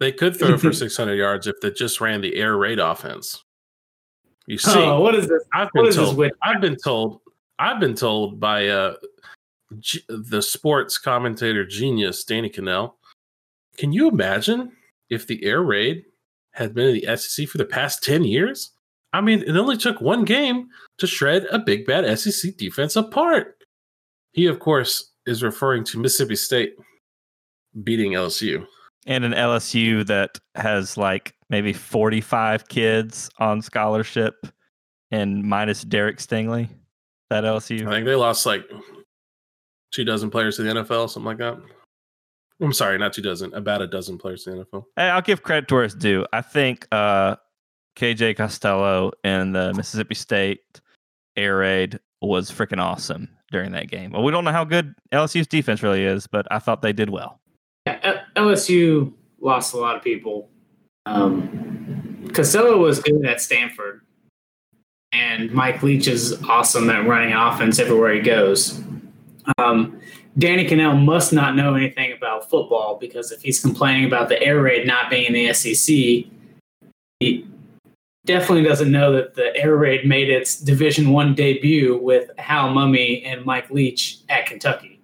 [0.00, 3.42] they could throw for 600 yards if they just ran the air raid offense.
[4.46, 5.42] You see, oh, what is this?
[5.52, 6.16] I've what been is this told.
[6.16, 7.20] with- I've been told.
[7.58, 8.94] I've been told by uh,
[9.80, 12.94] G- the sports commentator genius Danny Kanell.
[13.76, 14.72] Can you imagine
[15.10, 16.04] if the air raid
[16.52, 18.70] had been in the SEC for the past 10 years?
[19.12, 23.56] I mean, it only took one game to shred a big bad SEC defense apart.
[24.32, 26.74] He, of course, is referring to Mississippi State
[27.84, 28.66] beating LSU.
[29.08, 34.46] And an LSU that has like maybe 45 kids on scholarship
[35.10, 36.68] and minus Derek Stingley.
[37.30, 37.86] That LSU.
[37.86, 38.64] I think they lost like
[39.92, 41.58] two dozen players to the NFL, something like that.
[42.60, 44.84] I'm sorry, not two dozen, about a dozen players to the NFL.
[44.96, 46.26] Hey, I'll give credit to where it's due.
[46.32, 47.36] I think uh,
[47.96, 50.80] KJ Costello and the Mississippi State
[51.36, 54.10] air raid was freaking awesome during that game.
[54.10, 57.10] Well, we don't know how good LSU's defense really is, but I thought they did
[57.10, 57.40] well.
[57.86, 60.48] Yeah, L- LSU lost a lot of people.
[61.06, 64.02] Um, was good at Stanford,
[65.12, 68.80] and Mike Leach is awesome at running offense everywhere he goes.
[69.58, 70.00] Um,
[70.36, 74.62] Danny Kanell must not know anything about football because if he's complaining about the air
[74.62, 75.86] raid not being in the SEC,
[77.18, 77.46] he
[78.24, 83.26] definitely doesn't know that the air raid made its Division One debut with Hal Mumme
[83.26, 84.97] and Mike Leach at Kentucky.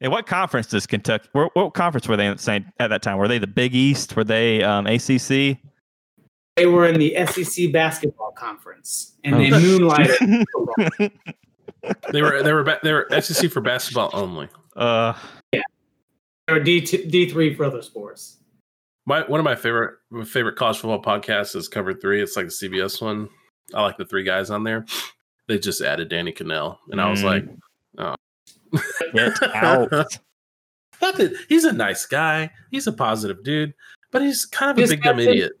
[0.00, 1.28] And what conference does Kentucky?
[1.32, 3.18] What, what conference were they in saying at that time?
[3.18, 4.16] Were they the Big East?
[4.16, 5.58] Were they um, ACC?
[6.56, 9.38] They were in the SEC basketball conference, and Oh.
[9.38, 10.46] they moonlighted.
[12.12, 14.48] They were they were ba- they were SEC for basketball only.
[14.76, 15.14] uh,
[15.50, 15.62] They
[16.50, 18.36] were D D three for other sports.
[19.06, 22.22] My one of my favorite my favorite college football podcasts is Cover Three.
[22.22, 23.30] It's like the CBS one.
[23.74, 24.84] I like the three guys on there.
[25.48, 27.24] They just added Danny Kanell, and I was Mm.
[27.24, 27.44] like,
[27.98, 28.14] oh.
[29.14, 29.90] Get out.
[31.02, 32.50] Not that he's a nice guy.
[32.70, 33.74] He's a positive dude,
[34.10, 35.52] but he's kind of a big dumb got idiot.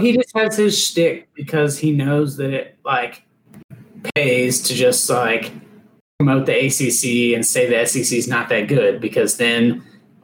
[0.00, 3.22] He just has his shtick because he knows that it like
[4.14, 5.52] pays to just like
[6.18, 9.82] promote the ACC and say the SEC is not that good because then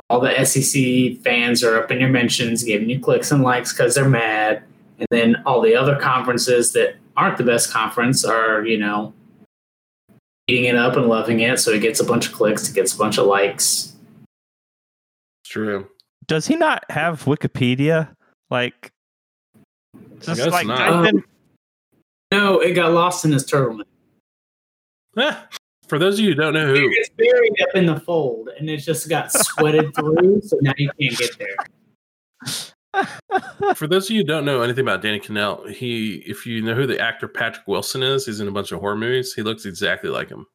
[0.09, 3.94] all the SEC fans are up in your mentions giving you clicks and likes because
[3.94, 4.62] they're mad,
[4.98, 9.12] and then all the other conferences that aren't the best conference are you know
[10.48, 12.94] eating it up and loving it, so he gets a bunch of clicks, he gets
[12.94, 13.94] a bunch of likes.
[15.42, 15.88] It's true.
[16.26, 18.14] Does he not have Wikipedia?
[18.50, 18.92] Like,
[20.20, 20.78] just guess like not.
[20.78, 21.14] type
[22.32, 23.85] No, it got lost in his turtleneck.
[25.16, 25.37] Eh,
[25.88, 28.68] for those of you who don't know who, It's buried up in the fold, and
[28.68, 31.56] it just got sweated through, so now you can't get there.
[33.74, 36.74] for those of you who don't know anything about Danny Kanell, he if you know
[36.74, 39.35] who the actor Patrick Wilson is, he's in a bunch of horror movies.
[39.35, 40.46] He looks exactly like him.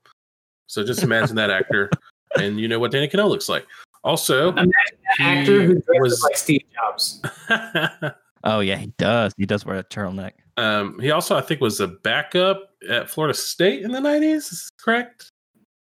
[0.68, 1.90] So just imagine that actor,
[2.40, 3.66] and you know what Danny Kanell looks like.
[4.04, 4.72] Also, Imagine
[5.18, 7.22] he An actor who was like Steve Jobs.
[8.44, 9.34] oh yeah, he does.
[9.38, 10.32] He does wear a turtleneck.
[10.58, 14.46] um, he also I think was a backup at Florida State in the nineties.
[14.46, 15.30] Is this correct?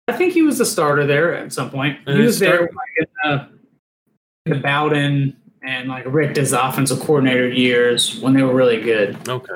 [0.07, 1.97] I think he was a starter there at some point.
[2.05, 3.47] And he he was there started- like, in uh,
[4.45, 5.35] the Bowden
[5.65, 9.27] and like Richt as offensive coordinator years when they were really good.
[9.27, 9.53] Okay.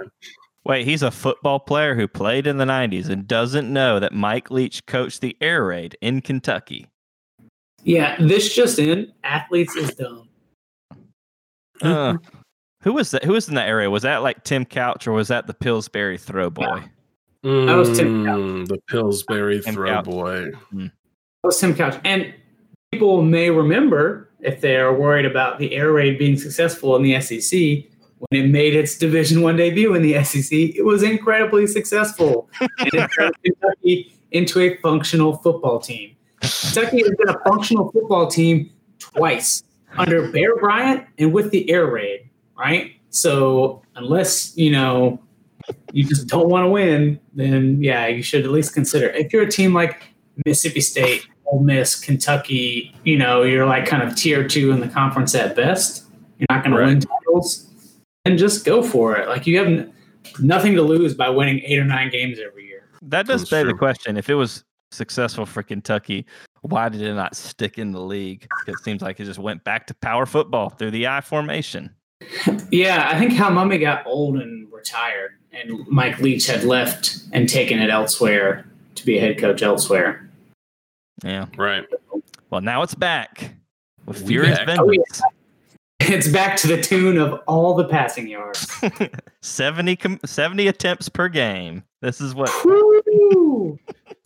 [0.65, 4.51] Wait, he's a football player who played in the 90s and doesn't know that Mike
[4.51, 6.87] Leach coached the air raid in Kentucky.
[7.83, 10.27] Yeah, this just in: athletes is dumb.
[11.81, 12.17] Uh,
[12.81, 13.23] who was that?
[13.23, 13.89] Who was in that area?
[13.89, 16.83] Was that like Tim Couch or was that the Pillsbury throw boy?
[17.43, 18.37] That was Tim Couch.
[18.37, 20.05] Mm, the Pillsbury Tim throw Couch.
[20.05, 20.51] boy.
[20.73, 20.91] That
[21.43, 21.99] was Tim Couch.
[22.03, 22.33] And
[22.91, 27.89] people may remember if they're worried about the air raid being successful in the SEC.
[28.19, 32.69] When it made its Division One debut in the SEC, it was incredibly successful, and
[32.93, 36.15] it turned Kentucky into a functional football team.
[36.41, 39.63] Kentucky has been a functional football team twice
[39.97, 42.93] under Bear Bryant and with the air raid, right?
[43.09, 45.21] So unless you know
[45.91, 49.09] you just don't want to win, then yeah, you should at least consider.
[49.09, 50.03] If you're a team like
[50.45, 54.87] Mississippi State, Ole Miss, Kentucky, you know, you're like kind of tier two in the
[54.87, 56.05] conference at best.
[56.37, 56.85] You're not going Right.
[57.01, 57.67] to win titles,
[58.25, 59.27] and just go for it.
[59.27, 59.91] Like you have n-
[60.39, 62.83] nothing to lose by winning eight or nine games every year.
[63.01, 64.15] That does That's beg the question.
[64.17, 66.25] If it was successful for Kentucky,
[66.61, 68.47] why did it not stick in the league?
[68.67, 71.89] It seems like it just went back to power football through the I formation.
[72.71, 77.47] Yeah, I think Hal Mumme got old and retired, and Mike Leach had left and
[77.49, 80.28] taken it elsewhere to be a head coach elsewhere.
[81.23, 81.47] Yeah.
[81.57, 81.85] Right.
[82.49, 83.51] Well, now it's back
[84.05, 84.79] with furious back.
[84.79, 84.97] Oh, yeah.
[85.03, 85.21] vengeance.
[86.01, 88.71] It's back to the tune of all the passing yards.
[89.41, 91.83] 70, com- 70 attempts per game.
[92.01, 92.49] This is what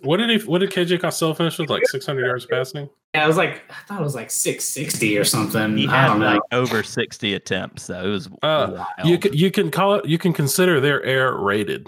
[0.02, 0.46] What did he?
[0.48, 1.70] What did KJ Costello finish with?
[1.72, 2.88] Like 600 yards passing.
[3.16, 5.76] Yeah, I was like, I thought it was like 660 or something.
[5.76, 6.26] he I had don't know.
[6.34, 7.84] like over 60 attempts.
[7.84, 8.86] So it was Uh, wild.
[9.06, 10.06] You can you can call it.
[10.06, 11.88] You can consider their air rated.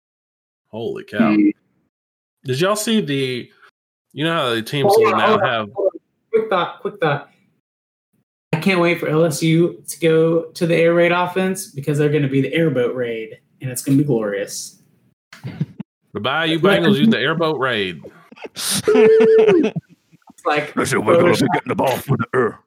[0.68, 1.34] Holy cow!
[1.34, 1.50] Hmm.
[2.44, 3.50] Did y'all see the?
[4.12, 5.68] You know how the teams Hold will now oh, hold on, have.
[6.30, 7.30] Quick thought, quick thought.
[8.52, 12.22] I can't wait for LSU to go to the air raid offense because they're going
[12.22, 14.82] to be the airboat raid, and it's going to be glorious.
[16.12, 16.98] Goodbye, you Bengals.
[16.98, 18.02] Use the airboat raid.
[18.44, 18.86] It's
[20.44, 22.58] like Photoshop, getting the ball for the air.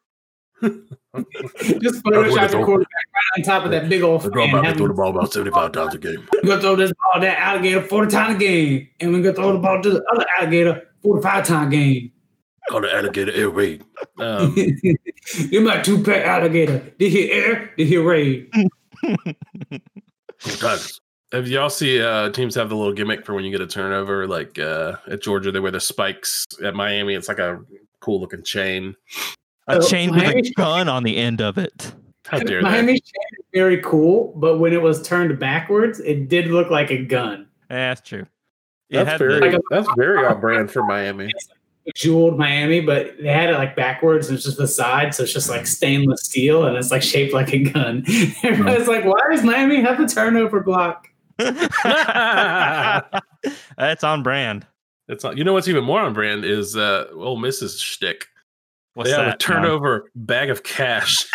[0.62, 4.32] just Photoshop the quarterback right on top of that big old fan.
[4.64, 6.26] have him- ball about 75 times a game.
[6.32, 8.88] We're gonna throw this ball to that alligator 40 times a game.
[9.02, 12.12] And we're gonna throw the ball to the other alligator 45 five time game.
[12.70, 13.84] Call the alligator air raid.
[14.20, 14.56] Um,
[15.38, 16.80] You're my two pet alligator.
[16.98, 17.72] Did he air?
[17.78, 18.50] Did he raid?
[21.34, 24.28] Have y'all see uh, teams have the little gimmick for when you get a turnover?
[24.28, 26.46] Like uh, at Georgia, they wear the spikes.
[26.64, 27.60] At Miami, it's like a
[28.00, 28.96] cool looking chain.
[29.68, 31.94] A So, chain with a gun on the end of it.
[32.28, 32.70] How dare they?
[32.70, 36.92] Miami's chain is very cool, but when it was turned backwards, it did look like
[36.92, 37.48] a gun.
[37.70, 38.26] Yeah, that's true.
[38.94, 41.32] It That's had very the- that's very on brand for Miami.
[41.96, 45.34] Jeweled Miami, but they had it like backwards and it's just the side, so it's
[45.34, 48.06] just like stainless steel and it's like shaped like a gun.
[48.44, 51.10] Everybody's like, why does Miami have a turnover block?
[53.78, 54.68] that's on brand.
[55.08, 55.38] It's not.
[55.38, 58.28] You know what's even more on brand is uh, Ole Miss's shtick.
[58.94, 59.36] What's they have that?
[59.36, 61.26] a turnover bag of cash,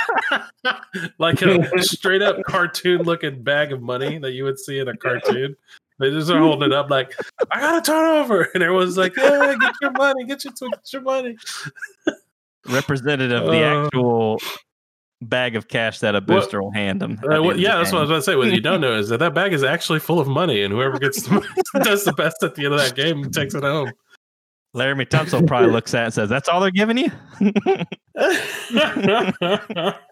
[1.18, 4.96] like a straight up cartoon looking bag of money that you would see in a
[4.96, 5.56] cartoon.
[5.98, 7.12] They just are holding it up like,
[7.50, 11.02] I got a turnover, and everyone's like, Yeah, get your money, get your get your
[11.02, 11.36] money.
[12.68, 14.40] Representative of the Uh, actual
[15.22, 17.18] bag of cash that a booster will hand them.
[17.24, 18.36] Uh, what- yeah, that's what I was about to say.
[18.36, 20.98] What you don't know is that that bag is actually full of money, and whoever
[20.98, 21.44] gets the,
[21.82, 23.90] does the best at the end of that game takes it home.
[24.76, 27.10] Laremy Tunsil probably looks at it and says, That's all they're giving you?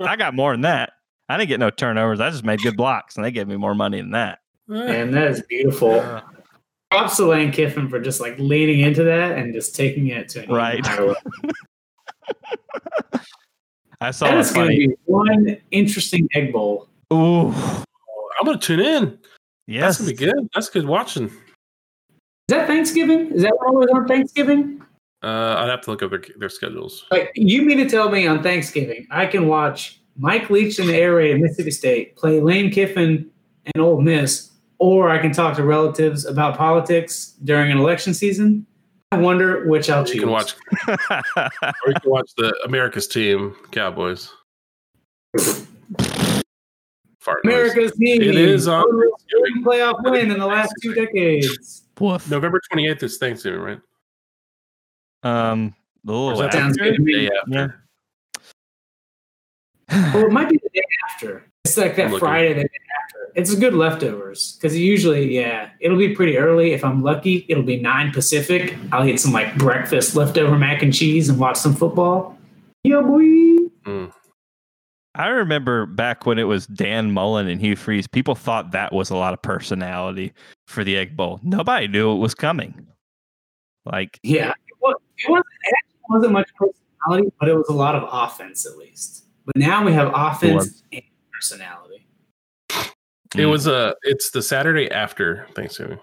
[0.01, 0.93] I got more than that.
[1.29, 2.21] I didn't get no turnovers.
[2.21, 4.39] I just made good blocks, and they gave me more money than that.
[4.69, 6.01] And that is beautiful.
[6.01, 6.23] Uh,
[6.91, 10.43] Props to Lane Kiffin for just like leaning into that and just taking it to
[10.45, 10.85] an Right.
[10.85, 11.15] level.
[14.01, 16.89] I saw That a is going to be one interesting egg bowl.
[17.13, 19.19] Ooh, I'm gonna tune in.
[19.67, 19.83] yes.
[19.83, 20.49] That's gonna be good.
[20.55, 21.27] That's good watching.
[21.27, 21.33] Is
[22.49, 23.33] that Thanksgiving?
[23.33, 24.83] Is that always on Thanksgiving?
[25.23, 27.07] Uh, I'd have to look up their, their schedules.
[27.11, 30.95] Like you mean to tell me on Thanksgiving I can watch Mike Leach in the
[30.95, 33.31] air raid at Mississippi State play Lane Kiffin
[33.75, 38.67] and Ole Miss, or I can talk to relatives about politics during an election season?
[39.13, 40.17] I wonder which I'll choose.
[40.17, 40.55] You can watch,
[40.89, 40.97] or
[41.87, 44.31] you can watch the America's Team Cowboys.
[47.21, 47.55] Fart noise.
[47.55, 48.23] America's team.
[48.23, 51.83] It is on Only playoff win in the last two decades.
[51.99, 52.29] Woof.
[52.31, 53.81] November 28th is Thanksgiving, right?
[55.23, 55.75] Um,
[56.05, 57.13] the little that Sounds good to me.
[57.13, 57.83] Day after.
[59.91, 60.17] Yeah.
[60.17, 61.45] Or it might be the day after.
[61.65, 62.19] It's like I'm that looking.
[62.19, 62.69] Friday
[63.37, 63.61] the day after.
[63.61, 66.73] It's good leftovers because usually, yeah, it'll be pretty early.
[66.73, 68.77] If I'm lucky, it'll be nine Pacific.
[68.93, 72.39] I'll eat some like breakfast leftover mac and cheese and watch some football.
[72.85, 73.23] Yeah, boy.
[73.85, 74.13] Mm.
[75.15, 79.09] I remember back when it was Dan Mullen and Hugh Freeze, people thought that was
[79.09, 80.33] a lot of personality
[80.67, 81.41] for the Egg Bowl.
[81.43, 82.87] Nobody knew it was coming.
[83.87, 85.75] Like, Yeah, it, was, it, wasn't, it
[86.11, 89.25] wasn't much personality, but it was a lot of offense at least.
[89.47, 91.86] But now we have offense and personality.
[93.37, 95.99] It mm, was uh it's the Saturday after Thanksgiving.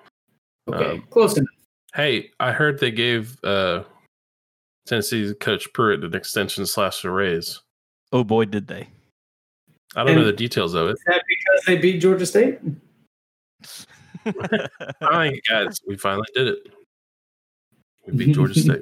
[0.67, 1.49] Okay, Um, close enough.
[1.95, 3.83] Hey, I heard they gave uh
[4.87, 7.61] Tennessee coach Pruitt an extension slash a raise.
[8.11, 8.87] oh boy, did they.
[9.95, 10.93] I don't know the details of it.
[10.93, 12.59] Is that because they beat Georgia State?
[15.01, 16.57] I guys, we finally did it.
[18.07, 18.81] We beat Georgia State.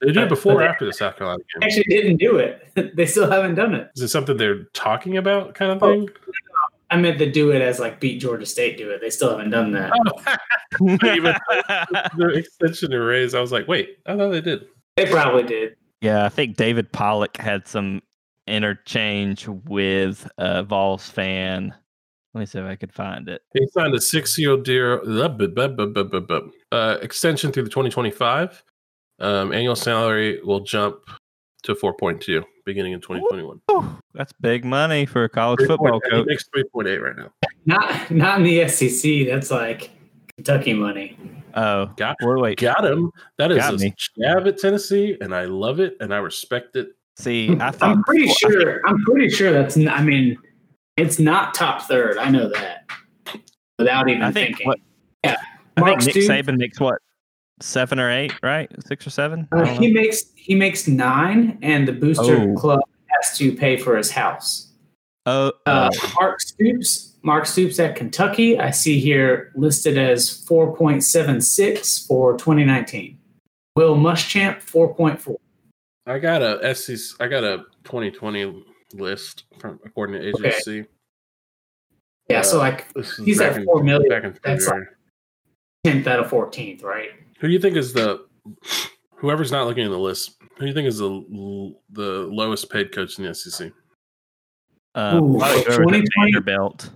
[0.00, 1.62] They do Uh, it before but or after the South Carolina game?
[1.62, 2.70] Actually, didn't do it.
[2.96, 3.90] they still haven't done it.
[3.96, 5.90] Is it something they're talking about, kind of Oh.
[5.92, 6.08] thing?
[6.90, 9.00] I meant to do it as like beat Georgia State do it.
[9.00, 9.92] They still haven't done that.
[10.80, 11.34] Even
[12.16, 13.34] the extension arrays.
[13.34, 14.66] I was like, wait, I thought they did.
[14.96, 15.76] They probably did.
[16.00, 18.02] yeah, I think David Pollack had some
[18.46, 21.74] interchange with a Vols fan.
[22.34, 23.42] Let me see if I could find it.
[23.54, 25.00] He signed a six-year deal,
[26.72, 28.64] uh, extension through the 2025.
[29.18, 30.98] Um, annual salary will jump
[31.62, 33.60] to 4.2 beginning in 2021.
[33.68, 36.26] Whew, that's big money for a college football 3.8 He coach.
[36.26, 37.30] makes 3.8 right now.
[37.66, 39.26] Not not in the SEC.
[39.26, 39.90] That's like
[40.36, 41.18] Kentucky money.
[41.54, 42.58] Oh, Got- we're wait.
[42.58, 43.10] Got him.
[43.38, 43.94] That is Got a me.
[44.18, 46.88] jab at Tennessee, and I love it, and I respect it.
[47.16, 48.80] See, I thought I'm pretty sure.
[48.86, 49.76] I'm pretty sure that's.
[49.76, 50.38] I mean,
[50.96, 52.16] it's not top third.
[52.18, 52.88] I know that
[53.78, 54.66] without even I think thinking.
[54.68, 54.78] what
[55.24, 55.36] Yeah.
[55.76, 57.00] I Mark think Nick Stoops- Saban makes what
[57.60, 58.70] seven or eight, right?
[58.86, 59.46] Six or seven.
[59.52, 60.00] Uh, he know.
[60.00, 62.54] makes he makes nine, and the booster Oh.
[62.56, 64.72] club has to pay for his house.
[65.26, 66.12] Oh, Uh, oh.
[66.18, 72.04] Mark Stoops, Mark Stoops at Kentucky, I see here listed as four point seven six
[72.06, 73.18] for 2019.
[73.76, 75.38] Will Muschamp four point four.
[76.06, 77.16] I got a SEC.
[77.20, 80.48] I got a 2020 list from according to Okay.
[80.50, 80.86] AJC.
[82.28, 82.86] Yeah, so Uh, like
[83.24, 84.08] He's back at in- four million.
[84.08, 84.86] Back in That's February.
[85.84, 87.10] tenth out of fourteenth, right?
[87.40, 88.26] Who do you think is the
[89.16, 90.36] whoever's not looking at the list?
[90.56, 93.72] Who do you think is the the lowest paid coach in the SEC?
[94.94, 96.90] Uh, Ooh, probably for whoever's at 2020 Vanderbilt.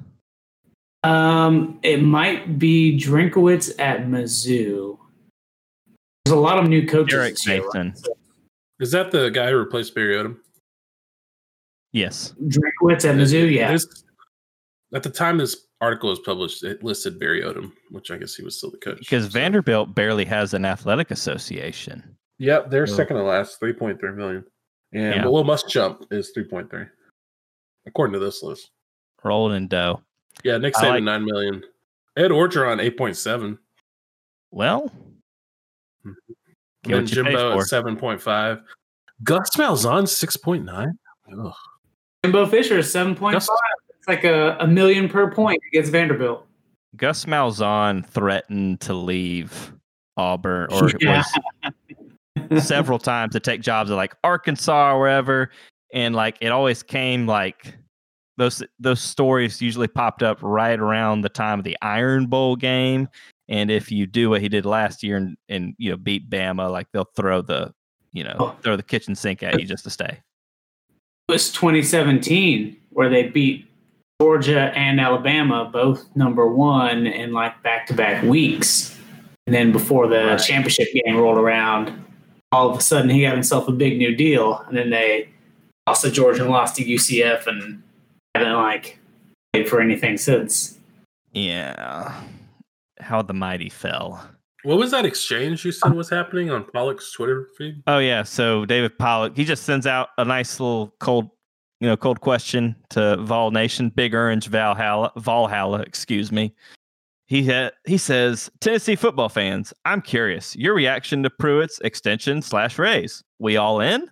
[1.02, 4.98] Um, it might be Drinkowitz at Mizzou.
[6.24, 7.14] There's a lot of new coaches.
[7.14, 7.92] Derek this year, right?
[8.80, 10.38] Is that the guy who replaced Barry Odom?
[11.92, 12.34] Yes.
[12.42, 13.72] Drinkowitz at Mizzou, yeah.
[13.72, 14.04] This-
[14.92, 18.42] at the time this article was published, it listed Barry Odom, which I guess he
[18.42, 18.98] was still the coach.
[18.98, 22.16] Because So- Vanderbilt barely has an athletic association.
[22.38, 22.86] Yep, they're Oh.
[22.86, 24.44] second to last, three point three million.
[24.92, 25.22] And Yeah.
[25.24, 26.86] but Will Muschamp is three point three,
[27.86, 28.70] according to this list.
[29.22, 30.02] Rolling in dough.
[30.42, 31.62] Yeah, Nick I Saban like- nine million.
[32.16, 33.58] Ed Orgeron eight point seven.
[34.50, 34.90] Well.
[36.04, 36.16] And
[36.92, 38.62] what Jimbo at seven point five.
[39.22, 40.98] Gus Malzahn six point nine.
[42.24, 43.48] Jimbo Fisher is seven point five.
[44.06, 46.46] It's like a, a million per point against Vanderbilt.
[46.96, 49.72] Gus Malzahn threatened to leave
[50.18, 51.22] Auburn or Yeah.
[52.50, 55.50] was several times to take jobs at like Arkansas or wherever.
[55.94, 57.74] And like it always came like
[58.36, 63.08] those those stories usually popped up right around the time of the Iron Bowl game.
[63.48, 66.70] And if you do what he did last year and, and you know beat Bama,
[66.70, 67.72] like they'll throw the
[68.12, 68.56] you know Oh.
[68.62, 70.20] throw the kitchen sink at you just to stay.
[71.28, 73.66] It was 2017 where they beat
[74.20, 78.98] Georgia and Alabama, both number one in like back to back weeks.
[79.46, 80.36] And then before the Right.
[80.38, 81.92] championship game rolled around,
[82.52, 84.64] all of a sudden he got himself a big new deal.
[84.68, 85.28] And then they
[85.86, 87.82] lost to Georgia and lost to UCF and
[88.34, 88.98] haven't like
[89.52, 90.78] paid for anything since.
[91.32, 92.12] Yeah.
[93.00, 94.30] How the mighty fell.
[94.62, 97.82] What was that exchange you said was happening on Pollack's Twitter feed?
[97.86, 101.28] Oh yeah, so David Pollack, he just sends out a nice little cold,
[101.84, 106.54] you know, cold question to Vol Nation, Big Orange Valhalla, Valhalla, excuse me.
[107.26, 112.78] He ha- he says, Tennessee football fans, I'm curious your reaction to Pruitt's extension slash
[112.78, 113.22] raise.
[113.38, 114.08] We all in?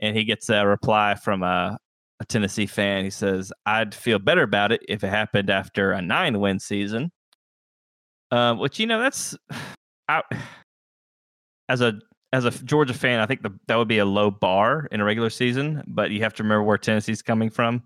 [0.00, 1.76] And he gets a reply from a,
[2.20, 3.04] a Tennessee fan.
[3.04, 7.12] He says, I'd feel better about it if it happened after a nine win season.
[8.30, 9.36] Uh, which you know that's
[10.08, 10.22] I,
[11.68, 12.00] as a
[12.34, 15.04] as a Georgia fan, I think the, that would be a low bar in a
[15.04, 17.84] regular season, but you have to remember where Tennessee's coming from.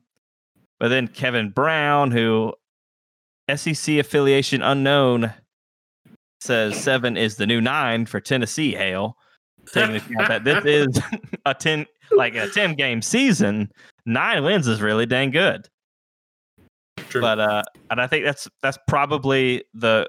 [0.81, 2.55] But then Kevin Brown, who
[3.55, 5.35] SEC affiliation unknown,
[6.41, 8.75] says seven is the new nine for Tennessee.
[8.75, 9.19] Hale,
[9.71, 11.03] taking account that this is
[11.45, 13.71] a ten like a ten game season.
[14.07, 15.69] Nine wins is really dang good.
[17.11, 17.21] True.
[17.21, 20.09] But uh, and I think that's that's probably the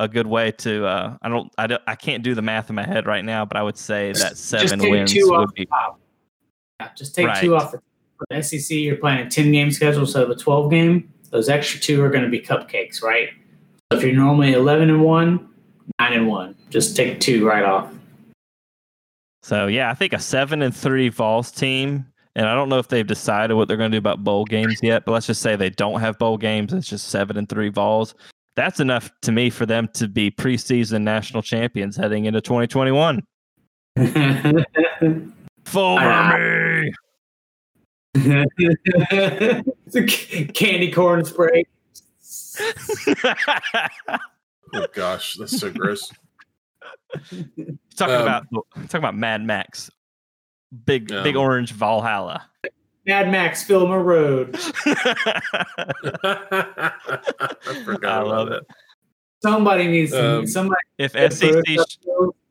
[0.00, 0.86] a good way to.
[0.86, 3.44] Uh, I don't, I don't, I can't do the math in my head right now,
[3.44, 6.00] but I would say that Just seven take wins two would off be the top.
[6.80, 7.40] Yeah, just take Right.
[7.40, 7.78] two off the
[8.18, 8.76] for the SEC.
[8.76, 12.10] You're playing a 10 game schedule, instead of a 12 game, those extra two are
[12.10, 13.30] going to be cupcakes, right?
[13.92, 15.48] So if you're normally 11 and 1,
[16.00, 17.92] 9 and 1, just take two right off.
[19.42, 22.88] So yeah, I think a seven and three Vols team, and I don't know if
[22.88, 25.04] they've decided what they're going to do about bowl games yet.
[25.04, 26.72] But let's just say they don't have bowl games.
[26.72, 28.14] It's just seven and three Vols.
[28.56, 33.22] That's enough to me for them to be preseason national champions heading into 2021.
[35.64, 36.92] For me.
[39.86, 41.64] It's a c- candy corn spray.
[44.76, 46.10] Oh gosh, that's so gross.
[47.96, 49.88] talking Um, about talking about Mad Max,
[50.84, 52.48] big big Um, orange Valhalla.
[53.06, 54.56] Mad Max Fulmer Road.
[56.24, 56.92] I
[57.84, 58.62] forgot I love that.
[59.42, 61.62] Somebody needs to, Um, somebody if that SEC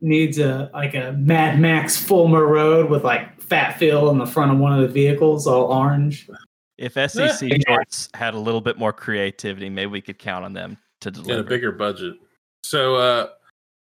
[0.01, 4.51] needs a like a Mad Max Fulmer Road with like fat fill in the front
[4.51, 6.29] of one of the vehicles, all orange.
[6.77, 10.77] if SEC shorts had a little bit more creativity, maybe we could count on them
[11.01, 12.15] to and a bigger budget.
[12.63, 13.27] So uh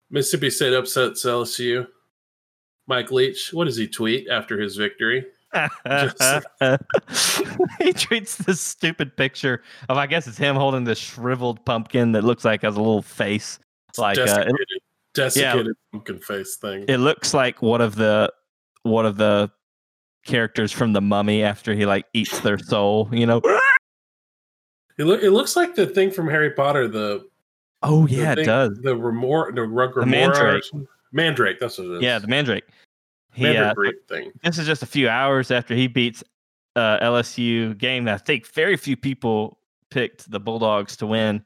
[0.09, 1.87] Mississippi State upsets LSU.
[2.87, 5.25] Mike Leach, what does he tweet after his victory?
[7.79, 12.23] he treats this stupid picture of I guess it's him holding this shriveled pumpkin that
[12.23, 13.59] looks like has a little face.
[13.97, 14.81] Like uh, it, desiccated,
[15.13, 16.85] desiccated pumpkin face thing.
[16.87, 18.31] it looks like one of the
[18.83, 19.51] one of the
[20.25, 23.41] characters from the mummy after he like eats their soul, you know.
[24.97, 27.27] It, look, it looks like the thing from Harry Potter, the
[27.83, 28.77] Oh the yeah, it does.
[28.81, 30.63] The remor the rug remora or mandrake.
[31.11, 32.01] Mandrake, that's what it is.
[32.01, 32.65] Yeah, the mandrake.
[33.37, 34.31] He, uh, mandrake thing.
[34.43, 36.23] this is just a few hours after he beats
[36.75, 39.59] uh, LSU game that I think very few people
[39.91, 41.43] picked the Bulldogs to win.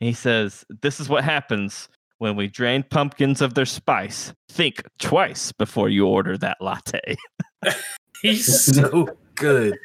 [0.00, 4.32] He says, "This is what happens when we drain pumpkins of their spice.
[4.50, 7.16] Think twice before you order that latte."
[8.22, 9.78] He's so good.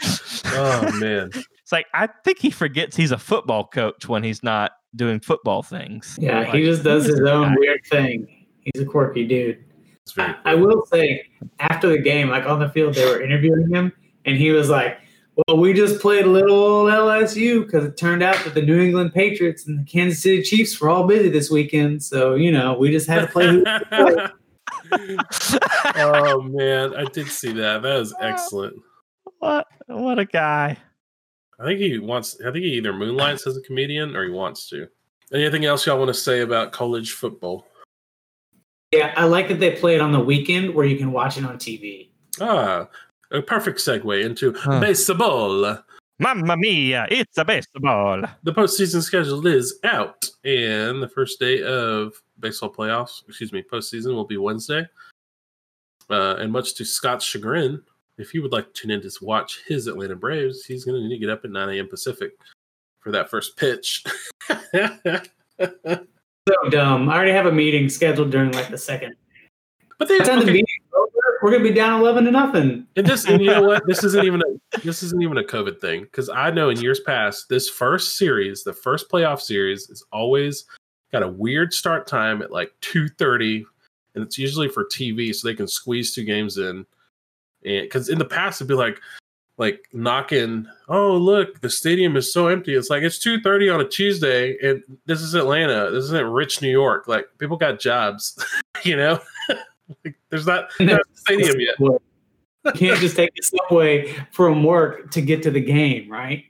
[0.48, 1.30] Oh man.
[1.34, 5.64] It's like I think he forgets he's a football coach when he's not doing football
[5.64, 6.18] things.
[6.20, 7.56] Yeah, Like, he just does his own guy?
[7.60, 8.46] weird thing.
[8.62, 9.64] He's a quirky dude.
[10.06, 11.26] It's very I, I will say,
[11.60, 13.92] after the game, like on the field, they were interviewing him,
[14.26, 15.00] and he was like,
[15.48, 18.80] "Well, we just played a little old LSU because it turned out that the New
[18.82, 22.78] England Patriots and the Kansas City Chiefs were all busy this weekend, so you know
[22.78, 23.64] we just had to play."
[25.96, 27.82] oh man, I did see that.
[27.82, 28.76] That was excellent.
[29.40, 29.68] what?
[29.88, 30.78] What a guy!
[31.60, 32.40] I think he wants.
[32.42, 34.88] I think he either moonlights as a comedian or he wants to.
[35.32, 37.66] Anything else y'all want to say about college football?
[38.98, 41.46] Yeah, I like that they play it on the weekend where you can watch it
[41.46, 42.10] on TV.
[42.40, 42.88] Ah,
[43.32, 44.80] a perfect segue into Huh.
[44.80, 45.80] baseball.
[46.20, 47.08] Mamma mia!
[47.10, 48.22] It's a baseball.
[48.44, 54.14] The postseason schedule is out, and the first day of baseball playoffs, excuse me, postseason
[54.14, 54.88] will be Wednesday.
[56.10, 57.82] Uh, and much to Scott's chagrin,
[58.18, 61.08] if he would like to tune in to watch his Atlanta Braves, he's going to
[61.08, 61.88] need to get up at 9 a.m.
[61.88, 62.34] Pacific
[63.00, 64.04] for that first pitch.
[66.48, 67.10] So dumb.
[67.10, 69.16] I already have a meeting scheduled during like the second.
[69.98, 72.32] but they, By the time the okay, meeting's over, we're gonna be down eleven to
[72.32, 72.86] nothing.
[72.98, 73.84] and this, and you know what?
[73.88, 77.00] This isn't even a this isn't even a COVID thing because I know in years
[77.00, 80.66] past, this first series, the first playoff series, is always
[81.14, 83.66] got a weird start time at like two thirty,
[84.16, 86.86] and it's usually for TV, so they can squeeze two games in.
[87.66, 89.00] And because in the past it'd be like,
[89.58, 92.74] like knocking, oh look, the stadium is so empty.
[92.74, 95.92] It's like it's two thirty on a Tuesday, and this is Atlanta.
[95.92, 97.08] This isn't rich New York.
[97.08, 98.38] Like people got jobs,
[98.84, 99.20] you know.
[100.04, 101.76] like, there's not, a stadium yet.
[102.66, 106.46] You can't just take the subway from work to get to the game, right?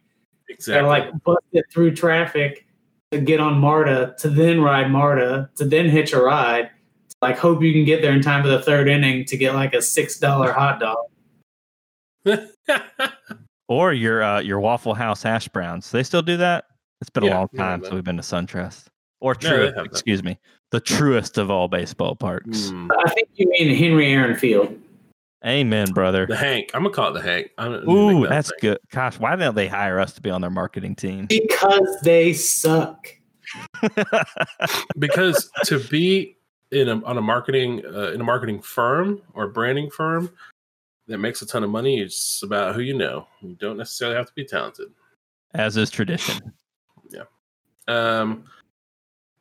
[0.48, 0.82] Exactly.
[0.82, 2.68] Gotta like bust it through traffic
[3.12, 6.70] to get on MARTA, to then ride MARTA, to then hitch a ride.
[7.10, 9.56] To like hope you can get there in time for the third inning to get
[9.56, 10.98] like a six dollar hot dog.
[13.70, 15.90] Or your uh, your Waffle House hash browns.
[15.90, 16.66] They still do that?
[17.02, 18.86] It's been a long time they- since we've been to SunTrust.
[19.22, 19.50] Or true.
[19.50, 19.86] they Truist, have that.
[19.86, 20.38] excuse me.
[20.72, 22.70] The truest of all baseball parks.
[22.70, 22.92] Hmm.
[23.06, 24.78] I think you mean Henry Aaron Field.
[25.46, 26.26] Amen, brother.
[26.26, 26.72] The Hank.
[26.74, 27.52] I'm gonna call it the Hank.
[27.58, 28.58] I'm Ooh, that's thing.
[28.62, 28.80] good.
[28.92, 31.28] Gosh, why don't they hire us to be on their marketing team?
[31.28, 33.08] Because they suck.
[35.00, 36.38] because to be
[36.72, 40.30] in a on a marketing uh, in a marketing firm or branding firm
[41.08, 43.28] that makes a ton of money, it's about who you know.
[43.42, 44.88] You don't necessarily have to be talented.
[45.54, 46.54] As is tradition.
[47.10, 47.24] Yeah.
[47.88, 48.46] Um,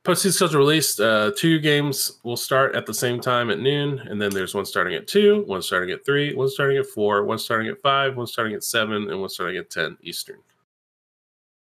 [0.04, 1.00] postseason schedule released.
[1.00, 4.66] Uh, two games will start at the same time at noon, and then there's one
[4.66, 8.16] starting at two, one starting at three, one starting at four, one starting at five,
[8.16, 10.38] one starting at seven, and one starting at ten Eastern.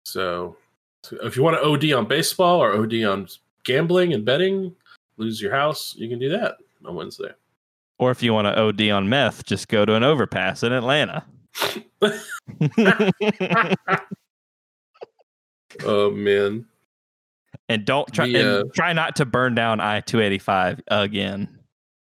[0.04, 0.56] So,
[1.02, 3.28] so if you want to OD on baseball or OD on
[3.64, 4.74] gambling and betting,
[5.16, 7.32] lose your house, you can do that on Wednesday.
[7.98, 11.24] Or if you want to OD on meth, just go to an overpass in Atlanta.
[15.84, 16.64] Oh man,
[17.68, 20.80] and don't try The, uh, and try not to burn down I two eighty five
[20.88, 21.58] again.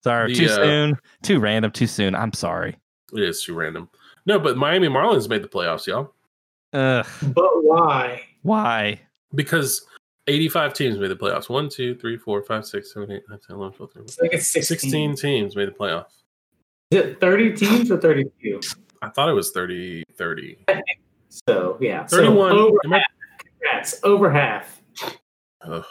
[0.04, 2.14] Sorry, The, too uh, soon, too random, too soon.
[2.16, 2.78] I'm sorry.
[3.14, 3.90] it is too random.
[4.26, 6.14] No, but Miami Marlins made the playoffs, y'all,
[6.74, 8.24] Ugh, But why?
[8.42, 9.00] why?
[9.36, 9.86] because
[10.28, 11.50] 85 teams made the playoffs.
[11.50, 14.34] 1, 2, 3, 4, 5, 6, 7, 8, 9, 10, 11, 12, 13, It's like
[14.34, 14.78] it's 16.
[14.80, 16.06] 16 teams made the playoffs.
[16.92, 18.60] Is it 30 teams or 32?
[19.02, 20.60] I thought it was 30, 30.
[21.30, 22.06] So, yeah.
[22.08, 22.52] 31.
[22.52, 23.06] So over Am I- half.
[23.40, 24.00] Congrats.
[24.04, 24.82] Over half.
[25.62, 25.86] Ugh.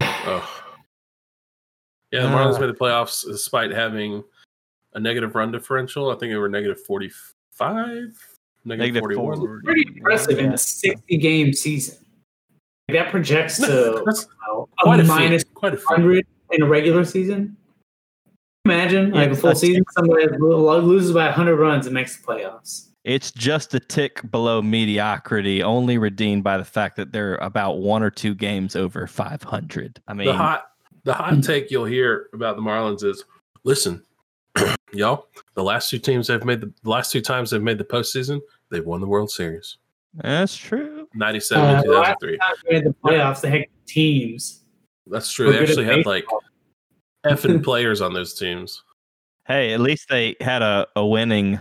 [0.00, 0.48] Ugh.
[2.12, 2.60] Yeah, the Marlins Ah.
[2.60, 4.22] made the playoffs despite having
[4.94, 6.10] a negative run differential.
[6.10, 9.38] I think they were negative 45, negative, Negative 41.
[9.38, 9.60] four.
[9.64, 12.05] Pretty impressive in a 60 game season.
[12.88, 14.26] That projects to That's
[14.78, 15.54] quite a a minus feat.
[15.54, 15.86] Quite a feat.
[15.88, 17.56] 100 in a regular season.
[18.64, 22.26] Imagine like a full that's- season, somebody lo- loses by 100 runs and makes the
[22.26, 22.88] playoffs.
[23.04, 28.02] It's just a tick below mediocrity, only redeemed by the fact that they're about one
[28.02, 30.02] or two games over 500.
[30.08, 30.64] I mean, the hot
[31.04, 31.40] the hot hmm.
[31.40, 33.24] take you'll hear about the Marlins is
[33.62, 34.02] listen,
[34.92, 37.84] y'all, the last two teams they've made the, the last two times they've made the
[37.84, 39.76] postseason, they've won the World Series.
[40.22, 41.08] That's true.
[41.14, 42.36] 97 Uh, and 2003.
[42.38, 44.64] time we the playoffs, they had teams.
[45.06, 45.52] That's true.
[45.52, 46.42] They actually had like baseball.
[47.26, 48.82] effing players on those teams.
[49.46, 51.60] Hey, at least they had a, a winning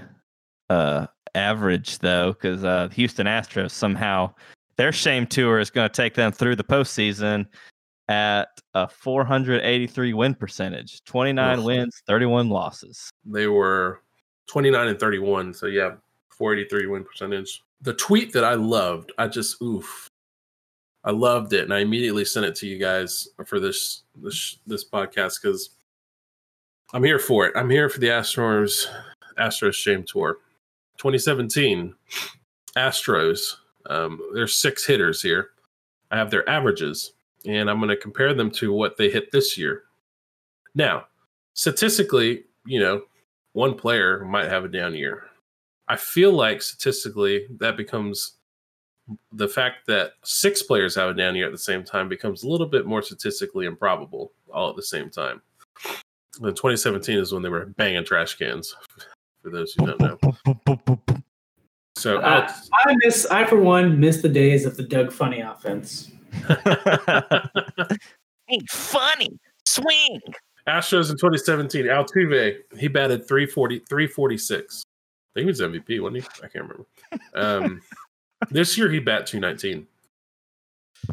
[0.69, 4.33] uh, average, though, because uh, Houston Astros somehow,
[4.77, 7.45] their shame tour is going to take them through the postseason
[8.07, 11.65] at a 483 win percentage 29 Ugh.
[11.65, 13.09] wins, 31 losses.
[13.25, 14.01] They were
[14.47, 15.53] 29 and 31.
[15.53, 15.91] So yeah,
[16.37, 17.61] 483 win percentage.
[17.81, 20.07] The tweet that I loved, I just oof.
[21.03, 24.83] I loved it and I immediately sent it to you guys for this this this
[24.83, 25.69] podcast cuz
[26.93, 27.53] I'm here for it.
[27.55, 28.85] I'm here for the Astros
[29.37, 30.39] Astros shame tour.
[30.97, 31.93] 2017
[32.75, 33.57] Astros
[33.87, 35.51] um there's six hitters here.
[36.09, 37.13] I have their averages
[37.45, 39.83] and I'm going to compare them to what they hit this year.
[40.73, 41.05] Now,
[41.53, 43.03] statistically, you know,
[43.53, 45.25] one player might have a down year.
[45.87, 48.37] I feel like statistically that becomes
[49.31, 52.47] the fact that six players have a down year at the same time becomes a
[52.47, 55.41] little bit more statistically improbable all at the same time.
[56.41, 58.75] And 2017 is when they were banging trash cans,
[59.43, 60.17] for those who don't know.
[61.97, 62.51] So Uh,
[62.85, 66.11] I miss, I for one, miss the days of the Doug Funnie offense.
[68.49, 69.29] Ain't funny.
[69.65, 70.19] Swing.
[70.67, 74.83] Astros in 2017, Altuve, he batted 340, 346.
[75.35, 76.29] I think he was MVP, wasn't he?
[76.43, 76.85] I can't remember.
[77.33, 77.81] Um,
[78.51, 79.85] this year he bat 219.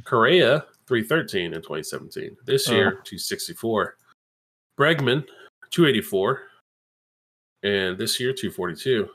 [0.05, 2.37] Correa, 313 in 2017.
[2.45, 3.97] This year, 264.
[4.79, 5.27] Bregman,
[5.71, 6.43] 284.
[7.65, 9.09] And this year, 242.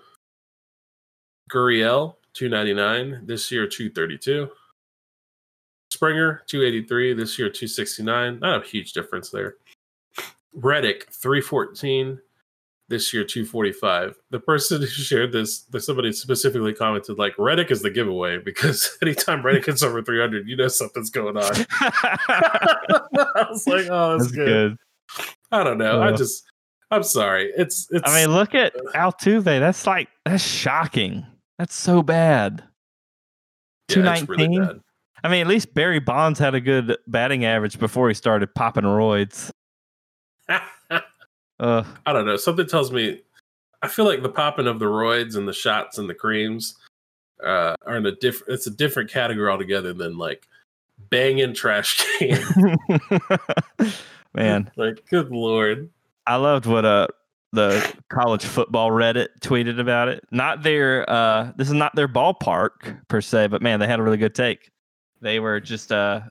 [1.50, 3.26] Gurriel, 299.
[3.26, 4.50] This year, 232.
[5.92, 7.14] Springer, 283.
[7.14, 8.40] This year, 269.
[8.40, 9.56] Not a huge difference there.
[10.54, 12.20] Reddick, 314.
[12.90, 14.16] This year, 245.
[14.30, 19.46] The person who shared this, somebody specifically commented, like, Reddick is the giveaway because anytime
[19.46, 21.52] Reddick hits over 300, you know something's going on.
[21.80, 24.46] I was like, oh, that's, That's good.
[24.46, 24.78] good.
[25.52, 26.02] I don't know.
[26.02, 26.46] I just,
[26.92, 27.52] I'm sorry.
[27.58, 29.44] It's, it's, I mean, look at Altuve.
[29.44, 31.26] That's like that's shocking.
[31.58, 32.64] That's so bad.
[33.90, 34.62] yeah, it's really 219?
[34.62, 34.82] bad.
[35.24, 38.84] I mean, at least Barry Bonds had a good batting average before he started popping
[38.84, 39.52] roids.
[41.60, 42.38] Uh, I don't know.
[42.38, 43.22] Something tells me
[43.82, 46.76] I feel like the popping of the roids and the shots and the creams
[47.44, 48.54] uh, are in a different.
[48.54, 50.48] It's a different category altogether than like
[51.10, 52.78] banging trash can.
[54.34, 55.90] man, like, good lord.
[56.26, 57.08] I loved what uh
[57.54, 60.24] the college football Reddit tweeted about it.
[60.32, 64.04] Not their uh this is not their ballpark per se, but man, they had a
[64.04, 64.72] really good take.
[65.22, 66.22] They were just uh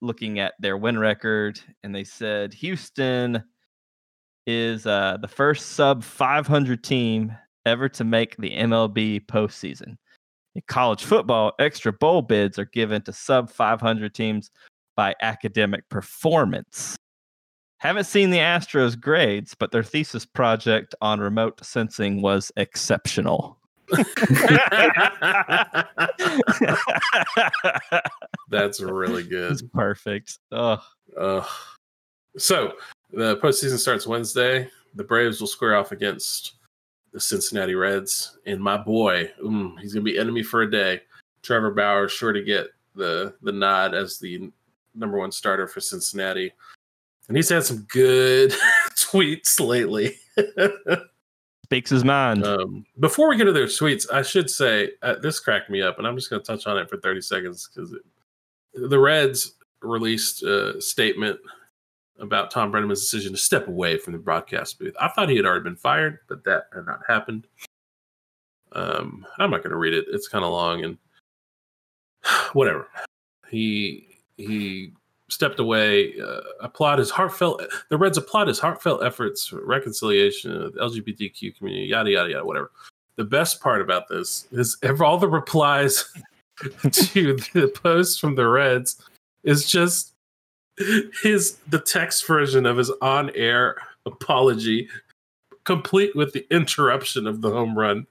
[0.00, 3.42] looking at their win record and they said Houston
[4.46, 9.96] is uh the first sub 500 team ever to make the MLB postseason.
[10.54, 14.50] In college football, extra bowl bids are given to sub 500 teams
[14.96, 16.96] by academic performance.
[17.78, 23.58] Haven't seen the Astros grades, but their thesis project on remote sensing was exceptional.
[28.50, 29.52] That's really good.
[29.52, 30.38] it's perfect.
[30.52, 30.82] Oh,
[31.18, 31.44] Uh,
[32.38, 32.72] so
[33.12, 34.68] the postseason starts Wednesday.
[34.94, 36.54] The Braves will square off against
[37.12, 41.00] the Cincinnati Reds, and my boy, mm, he's gonna be enemy for a day.
[41.42, 44.50] Trevor Bauer is sure to get the the nod as the
[44.94, 46.52] number one starter for Cincinnati,
[47.28, 48.54] and he's had some good
[48.96, 50.16] tweets lately.
[51.72, 52.44] speaks his mind.
[52.46, 55.96] Um, before we get to their tweets, I should say uh, this cracked me up,
[55.96, 57.94] and I'm just going to touch on it for 30 seconds because
[58.74, 61.40] the Reds released a statement
[62.18, 64.94] about Thom Brennaman's decision to step away from the broadcast booth.
[65.00, 67.46] I thought he had already been fired, but that had not happened.
[68.72, 70.98] Um, I'm not going to read it; it's kind of long, and
[72.52, 72.88] whatever.
[73.48, 74.92] He he
[75.28, 76.18] stepped away.
[76.20, 77.62] Uh, applaud his heartfelt.
[77.88, 81.86] The Reds applaud his heartfelt efforts for reconciliation of the LGBTQ community.
[81.86, 82.44] Yada yada yada.
[82.44, 82.70] Whatever.
[83.16, 86.04] The best part about this is all the replies
[86.90, 89.02] to the post from the Reds
[89.44, 90.11] is just
[91.22, 94.88] his the text version of his on-air apology,
[95.64, 98.06] complete with the interruption of the home run.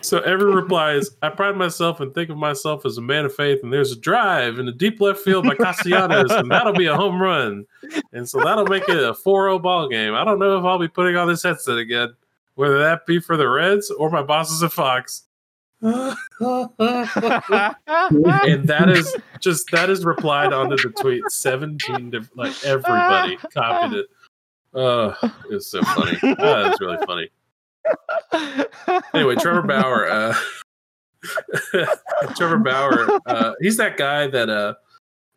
[0.00, 3.34] So every reply is, I pride myself and think of myself as a man of
[3.34, 6.86] faith, and there's a drive in the deep left field by Castellanos, and that'll be
[6.86, 7.66] a home run.
[8.12, 10.14] And so that'll make it a 4-0 ball game.
[10.14, 12.14] I don't know if I'll be putting on this headset again,
[12.54, 15.24] whether that be for the Reds or my bosses at Fox.
[15.82, 16.18] And
[18.68, 24.06] that is just that is replied onto the tweet 17 to like everybody copied it.
[24.74, 25.16] Oh,
[25.50, 26.16] it's so funny.
[26.22, 27.28] Oh, it's really funny.
[29.12, 30.34] Anyway, Trevor Bauer, uh
[32.36, 34.74] Trevor Bauer, uh he's that guy that uh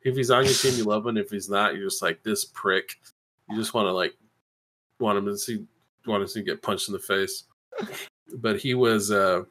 [0.03, 2.45] if he's on your team you love him, if he's not, you're just like this
[2.45, 2.99] prick.
[3.49, 4.13] You just want to like
[4.99, 5.65] want him to see
[6.05, 7.45] want him to get punched in the face.
[8.35, 9.43] But he was uh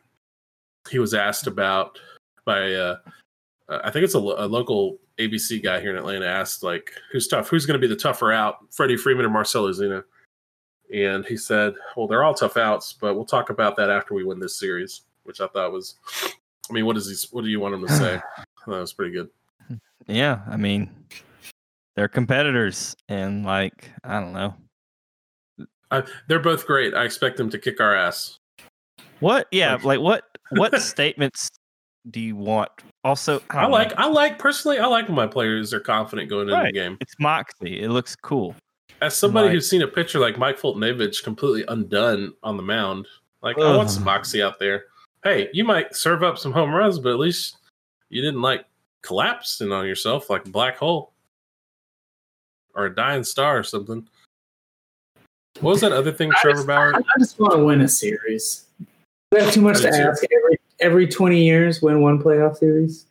[0.91, 1.99] he was asked about
[2.45, 2.97] by uh,
[3.69, 7.49] I think it's a, a, local ABC guy here in Atlanta asked like who's tough?
[7.49, 10.05] Who's going to be the tougher out Freddie Freeman or Marcell Ozuna
[10.93, 14.25] and he said well they're all tough outs but we'll talk about that after we
[14.25, 15.97] win this series which I thought was
[16.69, 18.21] I mean what is he what do you want him to say?
[18.67, 19.29] That was pretty good.
[20.07, 20.91] Yeah I mean
[21.97, 24.55] they're competitors and like I don't know.
[25.91, 26.95] I, they're both great.
[26.95, 28.39] I expect them to kick our ass.
[29.21, 29.49] What?
[29.51, 31.51] Yeah like what what statements
[32.11, 32.71] do you want?
[33.03, 33.97] Also, I, I like know.
[33.99, 36.61] I like personally I like when my players are confident going right.
[36.61, 36.99] into the game.
[37.01, 37.83] It's moxie.
[37.83, 38.55] It looks cool.
[39.01, 43.07] As somebody like, who's seen a picture like Mike Foltynewicz completely undone on the mound,
[43.43, 43.65] like ugh.
[43.65, 44.85] I want some moxie out there.
[45.23, 47.57] Hey, you might serve up some home runs, but at least
[48.09, 48.65] you didn't like
[49.03, 51.13] collapse in on yourself like a black hole
[52.75, 54.07] or a dying star or something.
[55.61, 56.95] What was that other thing, I Trevor just, Bauer?
[56.95, 58.64] I just want to win a series.
[59.35, 60.25] We have too much to ask.
[60.25, 63.07] Every every twenty years, win one playoff series.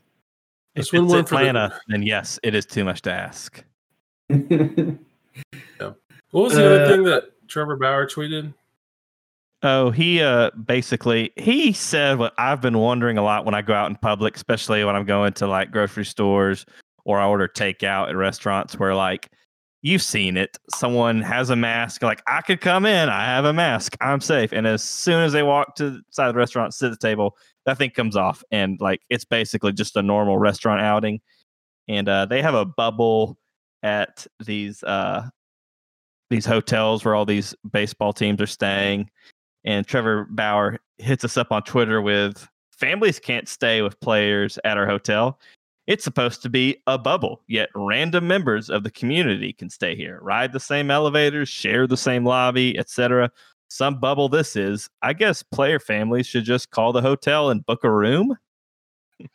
[0.73, 1.93] If it's one Atlanta, the...
[1.93, 3.61] then yes, it is too much to ask.
[4.29, 4.95] yeah.
[5.79, 5.91] What
[6.31, 8.53] was the uh, other thing that Trevor Bauer tweeted?
[9.63, 13.73] Oh, he uh basically he said what I've been wondering a lot when I go
[13.73, 16.65] out in public, especially when I'm going to like grocery stores
[17.03, 19.29] or I order takeout at restaurants where like
[19.83, 20.57] you've seen it.
[20.73, 24.51] Someone has a mask, like I could come in, I have a mask, I'm safe.
[24.51, 27.07] And as soon as they walk to the side of the restaurant, sit at the
[27.07, 31.21] table, that thing comes off, and like it's basically just a normal restaurant outing.
[31.87, 33.37] And uh, they have a bubble
[33.83, 35.29] at these uh,
[36.29, 39.09] these hotels where all these baseball teams are staying.
[39.65, 44.77] And Trevor Bauer hits us up on Twitter with families can't stay with players at
[44.77, 45.39] our hotel.
[45.85, 50.19] It's supposed to be a bubble, yet random members of the community can stay here,
[50.21, 53.29] ride the same elevators, share the same lobby, etc.
[53.67, 54.89] Some bubble this is.
[55.01, 58.37] I guess player families should just call the hotel and book a room.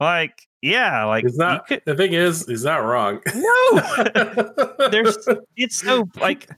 [0.00, 1.66] like, yeah, like it's not.
[1.66, 3.20] Could, the thing is, he's not wrong.
[3.34, 5.18] No, there's.
[5.56, 6.48] It's so like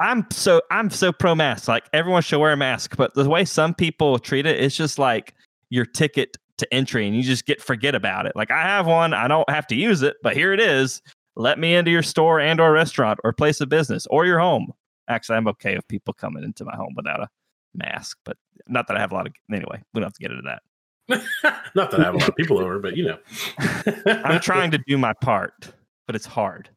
[0.00, 1.68] I'm so I'm so pro mask.
[1.68, 4.98] Like everyone should wear a mask, but the way some people treat it, it's just
[4.98, 5.34] like
[5.70, 8.32] your ticket to entry and you just get forget about it.
[8.34, 11.02] Like I have one, I don't have to use it, but here it is.
[11.36, 14.72] Let me into your store and or restaurant or place of business or your home.
[15.08, 17.28] Actually, I'm okay with people coming into my home without a
[17.74, 18.36] mask, but
[18.68, 20.62] not that I have a lot of anyway, we don't have to get into that.
[21.74, 23.18] not that I have a lot of people over, but you know.
[24.06, 25.72] I'm trying to do my part,
[26.06, 26.70] but it's hard.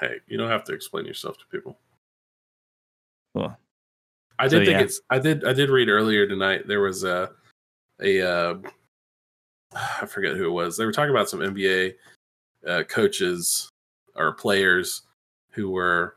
[0.00, 1.78] Hey, you don't have to explain yourself to people.
[3.34, 3.56] Well,
[4.38, 4.80] I did so, think yeah.
[4.80, 7.30] it's I did I did read earlier tonight there was a
[8.00, 8.54] a uh,
[10.02, 10.76] I forget who it was.
[10.76, 11.94] They were talking about some NBA
[12.66, 13.68] uh, coaches
[14.14, 15.02] or players
[15.50, 16.14] who were.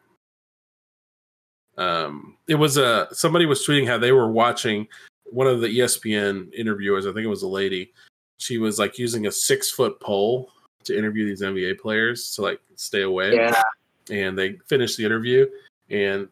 [1.78, 4.88] Um, it was a uh, somebody was tweeting how they were watching
[5.26, 7.06] one of the ESPN interviewers.
[7.06, 7.94] I think it was a lady.
[8.38, 10.52] She was like using a six foot pole
[10.84, 13.36] to interview these NBA players to like stay away.
[13.36, 13.62] Yeah.
[14.10, 15.48] And they finished the interview,
[15.90, 16.28] and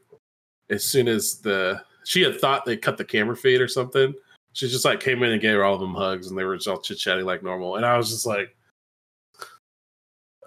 [0.70, 4.14] as soon as the she had thought they cut the camera feed or something,
[4.60, 6.58] she just like came in and gave her all of them hugs, and they were
[6.58, 7.78] just all chit chatting like normal.
[7.78, 8.54] And I was just like,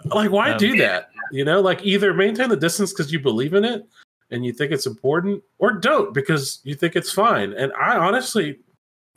[0.04, 1.08] like why um, do that?
[1.30, 3.86] You know, like either maintain the distance because you believe in it
[4.30, 7.54] and you think it's important, or don't because you think it's fine.
[7.54, 8.58] And I honestly,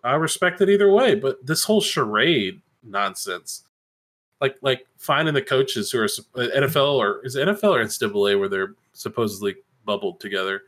[0.05, 1.13] I respect it either way.
[1.15, 3.65] But this whole charade nonsense,
[4.39, 8.39] like like finding the coaches who are uh, NFL or is it NFL or NCAA
[8.39, 10.61] where they're supposedly bubbled together.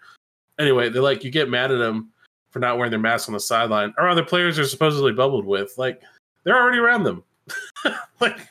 [0.60, 2.12] Anyway, they're like you get mad at them
[2.50, 5.78] for not wearing their mask on the sideline, or other players are supposedly bubbled with.
[5.78, 6.02] Like
[6.44, 7.24] they're already around them.
[8.20, 8.48] like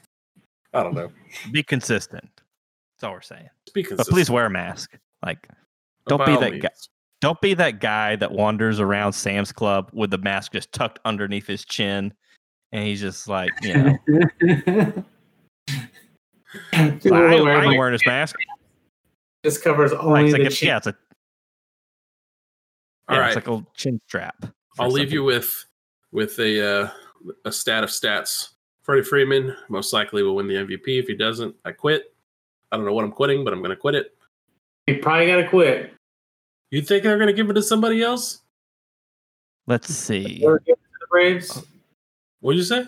[0.74, 1.11] I don't know.
[1.53, 2.28] Be consistent.
[2.94, 3.49] That's all we're saying.
[3.74, 4.09] Be consistent.
[4.09, 4.99] But please wear a mask.
[5.24, 5.49] Like
[6.09, 6.68] don't be that guy.
[7.20, 11.47] Don't be that guy that wanders around Sam's Club with the mask just tucked underneath
[11.47, 12.12] his chin,
[12.72, 13.97] and he's just like, you know.
[16.72, 18.36] People I, will wear, I ain't wearing this mask.
[19.44, 20.68] Just covers Like, only it's like the a, chin.
[20.68, 20.94] yeah, it's a
[23.09, 23.29] All yeah, right.
[23.29, 24.47] it's like a little chin strap.
[24.79, 25.65] I'll leave you with
[26.13, 26.91] with a uh,
[27.45, 28.51] a stat of stats.
[28.83, 30.99] Freddie Freeman most likely will win the MVP.
[30.99, 32.15] If he doesn't, I quit.
[32.71, 34.15] I don't know what I'm quitting, but I'm going to quit it.
[34.87, 35.93] You probably got to quit.
[36.71, 38.43] You think they're going to give it to somebody else?
[39.67, 40.43] Let's see.
[40.45, 41.65] Ever give it to the Braves?
[42.41, 42.87] What'd you say?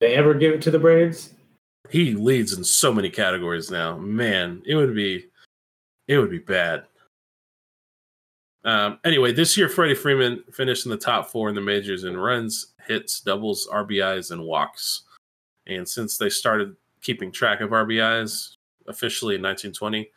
[0.00, 1.34] They ever give it to the Braves?
[1.90, 3.98] He leads in so many categories now.
[3.98, 5.26] Man, it would be
[6.08, 6.84] it would be bad.
[8.64, 12.16] Um, anyway, this year Freddie Freeman finished in the top four in the majors in
[12.16, 15.02] runs, hits, doubles, RBIs, and walks.
[15.66, 18.54] And since they started keeping track of RBIs
[18.88, 20.10] officially in 1920,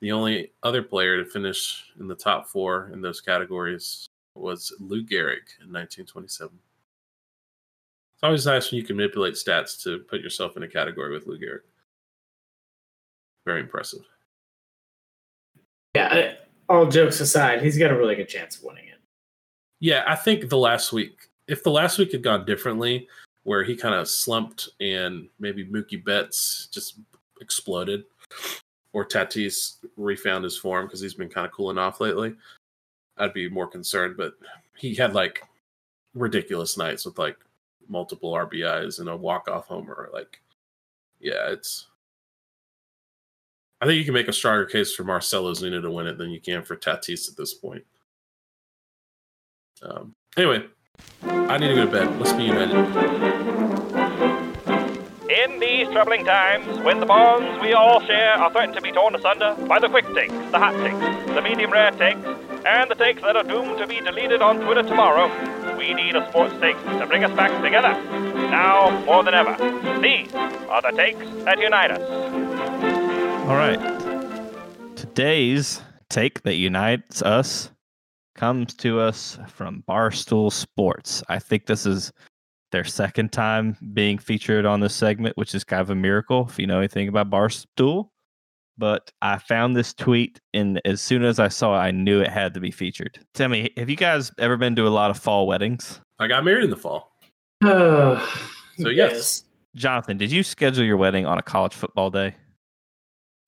[0.00, 5.04] the only other player to finish in the top four in those categories was Lou
[5.04, 6.50] Gehrig in 1927.
[8.14, 11.26] It's always nice when you can manipulate stats to put yourself in a category with
[11.26, 11.60] Lou Gehrig.
[13.44, 14.00] Very impressive.
[15.94, 16.34] Yeah.
[16.72, 18.98] All jokes aside, he's got a really good chance of winning it.
[19.80, 23.08] Yeah, I think the last week, if the last week had gone differently,
[23.42, 27.00] where he kind of slumped and maybe Mookie Betts just
[27.42, 28.04] exploded,
[28.94, 32.34] or Tatis refound his form because he's been kind of cooling off lately,
[33.18, 34.16] I'd be more concerned.
[34.16, 34.32] But
[34.74, 35.42] he had like
[36.14, 37.36] ridiculous nights with like
[37.86, 40.08] multiple RBIs and a walk off homer.
[40.10, 40.40] Like,
[41.20, 41.88] yeah, it's.
[43.82, 46.30] I think you can make a stronger case for Marcell Ozuna to win it than
[46.30, 47.84] you can for Tatis at this point.
[49.82, 50.64] Um, anyway,
[51.24, 52.20] I need to go to bed.
[52.20, 52.76] Let's be united.
[55.28, 59.16] In these troubling times, when the bonds we all share are threatened to be torn
[59.16, 62.24] asunder by the quick takes, the hot takes, the medium rare takes,
[62.64, 65.26] and the takes that are doomed to be deleted on Twitter tomorrow,
[65.76, 68.00] we need a sports take to bring us back together.
[68.48, 69.56] Now more than ever,
[70.00, 72.81] these are the takes that unite us.
[73.42, 73.76] All right.
[74.94, 77.70] Today's take that unites us
[78.36, 81.24] comes to us from Barstool Sports.
[81.28, 82.12] I think this is
[82.70, 86.58] their second time being featured on this segment, which is kind of a miracle if
[86.58, 88.10] you know anything about Barstool.
[88.78, 92.30] But I found this tweet, and as soon as I saw it, I knew it
[92.30, 93.18] had to be featured.
[93.34, 96.00] Tell me, have you guys ever been to a lot of fall weddings?
[96.20, 97.12] I got married in the fall.
[97.64, 98.24] Uh,
[98.78, 99.44] So, yes.
[99.74, 102.36] Jonathan, did you schedule your wedding on a college football day?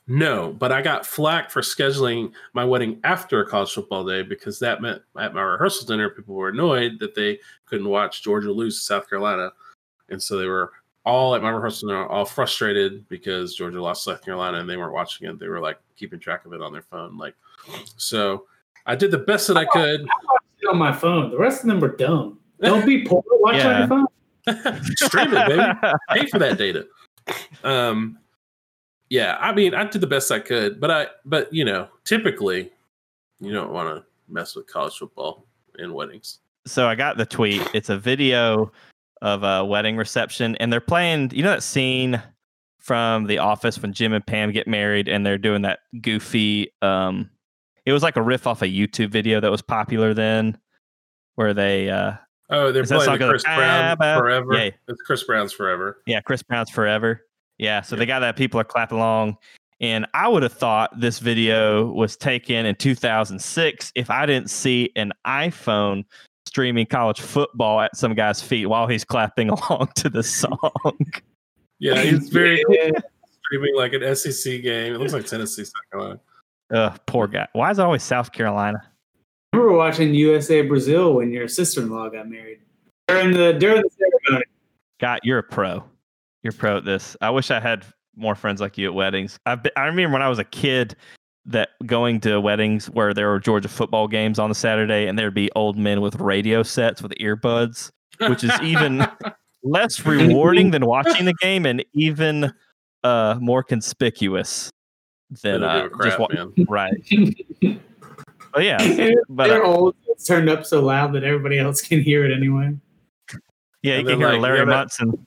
[0.07, 4.59] No, but I got flack for scheduling my wedding after a college football day because
[4.59, 8.77] that meant at my rehearsal dinner, people were annoyed that they couldn't watch Georgia lose
[8.79, 9.51] to South Carolina.
[10.11, 10.73] And so they were
[11.07, 14.93] all at my rehearsal dinner, all frustrated because Georgia lost South Carolina and they weren't
[14.93, 15.39] watching it.
[15.39, 17.17] They were like keeping track of it on their phone.
[17.17, 17.35] Like,
[17.97, 18.45] so
[18.85, 20.07] I did the best that I could.
[20.69, 21.31] on my phone.
[21.31, 22.41] The rest of them were dumb.
[22.61, 23.23] Don't be poor.
[23.27, 23.79] Watch on Yeah.
[23.79, 24.07] your phone.
[24.97, 25.73] Stream it, baby.
[26.11, 26.87] Pay for that data.
[27.63, 28.19] Um,
[29.11, 32.71] yeah, I mean, I did the best I could, but I, but you know, typically,
[33.41, 35.47] you don't want to mess with college football
[35.79, 36.39] and weddings.
[36.67, 37.63] so I got the tweet.
[37.75, 38.73] It's a video
[39.23, 41.31] of a wedding reception, and they're playing.
[41.35, 42.23] You know that scene
[42.79, 46.71] from The Office when Jim and Pam get married, and they're doing that goofy.
[46.83, 47.31] Um,
[47.87, 50.59] it was like a riff off a YouTube video that was popular then,
[51.35, 52.15] where they, uh,
[52.51, 54.53] Oh, they're playing Chris Brown Ah, forever.
[54.55, 54.71] yeah.
[54.87, 56.03] It's Chris Brown's forever.
[56.07, 57.25] yeah, Chris Brown's Forever.
[57.59, 58.01] Yeah, so Yeah.
[58.01, 58.37] they got that.
[58.37, 59.37] People are clapping along.
[59.81, 64.91] And I would have thought this video was taken in 2006 if I didn't see
[64.97, 66.05] an iPhone
[66.47, 70.59] streaming college football at some guy's feet while he's clapping along to the song.
[71.81, 72.77] Yeah, he's very cool
[73.45, 74.95] streaming like an SEC game.
[74.95, 76.21] It looks like Tennessee, South Carolina.
[76.73, 77.47] Ugh, poor guy.
[77.53, 78.79] Why is it always South Carolina?
[79.53, 82.61] I remember watching USA Brazil when your sister-in-law got married
[83.09, 83.91] during the during the
[84.25, 84.45] ceremony.
[85.01, 85.85] God, you're a pro.
[86.45, 87.17] You're pro at this.
[87.21, 87.85] I wish I had
[88.17, 89.39] more friends like you at weddings.
[89.47, 90.95] I've been, I remember when I was a kid
[91.47, 95.35] that going to weddings where there were Georgia football games on the Saturday and there'd
[95.35, 97.91] be old men with radio sets with earbuds,
[98.29, 99.07] which is even
[99.65, 102.53] less rewarding than watching the game and even
[103.03, 104.71] uh, more conspicuous
[105.43, 106.53] than uh, crap, just wa- man.
[106.69, 106.93] right.
[108.53, 109.97] But yeah, but They're uh, old.
[110.07, 112.73] It's turned up so loud that everybody else can hear it anyway.
[113.83, 115.27] yeah, you can hear like, Larry you gotta- Munson.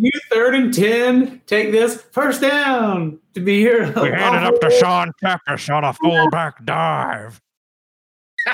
[0.00, 1.42] You third and ten.
[1.46, 3.92] Take this first down to be here.
[4.00, 7.38] We handed up to Sean Peppers on a fullback dive.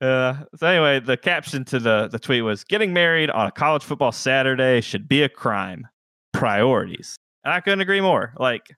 [0.00, 3.84] uh, so anyway, the caption to the, the tweet was getting married on a college
[3.84, 5.86] football Saturday should be a crime.
[6.32, 7.16] Priorities.
[7.44, 8.34] And I couldn't agree more.
[8.38, 8.68] Like,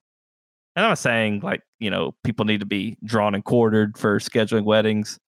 [0.77, 4.19] and I'm not saying like, you know, people need to be drawn and quartered for
[4.19, 5.19] scheduling weddings,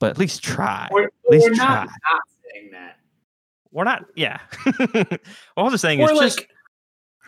[0.00, 0.88] but at least try.
[0.90, 1.94] We're, least we're not, try.
[2.10, 2.22] not
[2.54, 2.97] saying that.
[3.72, 4.38] We're not, yeah.
[5.56, 6.46] All I'm just saying Or is like, just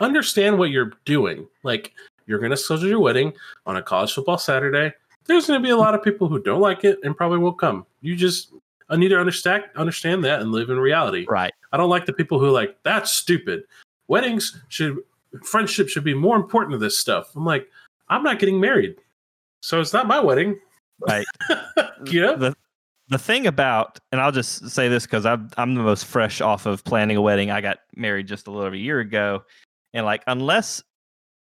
[0.00, 1.46] understand what you're doing.
[1.62, 1.92] Like
[2.26, 3.32] you're going to schedule your wedding
[3.66, 4.92] on a college football Saturday.
[5.26, 7.58] There's going to be a lot of people who don't like it and probably won't
[7.58, 7.86] come.
[8.00, 11.26] You just uh, I need to understand understand that and live in reality.
[11.28, 11.52] Right.
[11.72, 13.64] I don't like the people who are like that's stupid.
[14.08, 14.98] Weddings should
[15.44, 17.30] friendship should be more important to this stuff.
[17.36, 17.68] I'm like,
[18.08, 18.96] I'm not getting married,
[19.60, 20.58] so it's not my wedding.
[20.98, 21.26] Right.
[22.06, 22.36] you know?
[22.36, 22.54] the
[23.10, 26.64] the thing about, and I'll just say this because I'm I'm the most fresh off
[26.66, 27.50] of planning a wedding.
[27.50, 29.42] I got married just a little over a year ago,
[29.92, 30.82] and like unless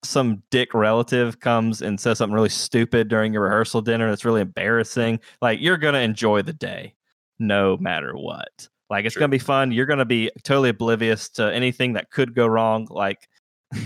[0.03, 4.39] some dick relative comes and says something really stupid during your rehearsal dinner that's really
[4.41, 6.95] embarrassing, like you're gonna enjoy the day
[7.37, 8.67] no matter what.
[8.89, 9.19] Like it's Sure.
[9.19, 9.71] gonna be fun.
[9.73, 12.87] You're gonna be totally oblivious to anything that could go wrong.
[12.89, 13.27] Like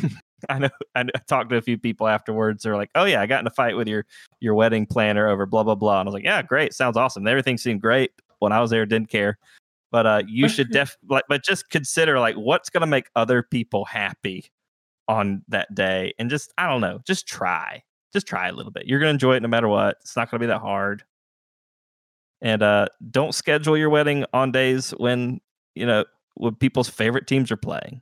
[0.49, 2.63] I know I talked to a few people afterwards.
[2.63, 4.05] They're like, "Oh yeah, I got in a fight with your
[4.39, 7.27] your wedding planner over blah blah blah." And I was like, "Yeah, great, sounds awesome.
[7.27, 8.85] Everything seemed great when I was there.
[8.85, 9.37] Didn't care."
[9.91, 13.85] But uh, you should def like, but just consider like what's gonna make other people
[13.85, 14.45] happy
[15.07, 18.87] on that day, and just I don't know, just try, just try a little bit.
[18.87, 19.97] You're gonna enjoy it no matter what.
[20.01, 21.03] It's not gonna be that hard.
[22.41, 25.39] And uh, don't schedule your wedding on days when
[25.75, 28.01] you know when people's favorite teams are playing.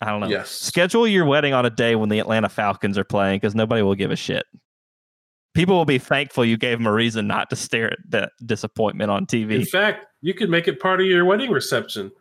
[0.00, 0.28] I don't know.
[0.28, 0.50] Yes.
[0.50, 3.94] Schedule your wedding on a day when the Atlanta Falcons are playing because nobody will
[3.94, 4.46] give a shit.
[5.52, 9.10] People will be thankful you gave them a reason not to stare at that disappointment
[9.10, 9.52] on TV.
[9.52, 12.12] In fact, you could make it part of your wedding reception.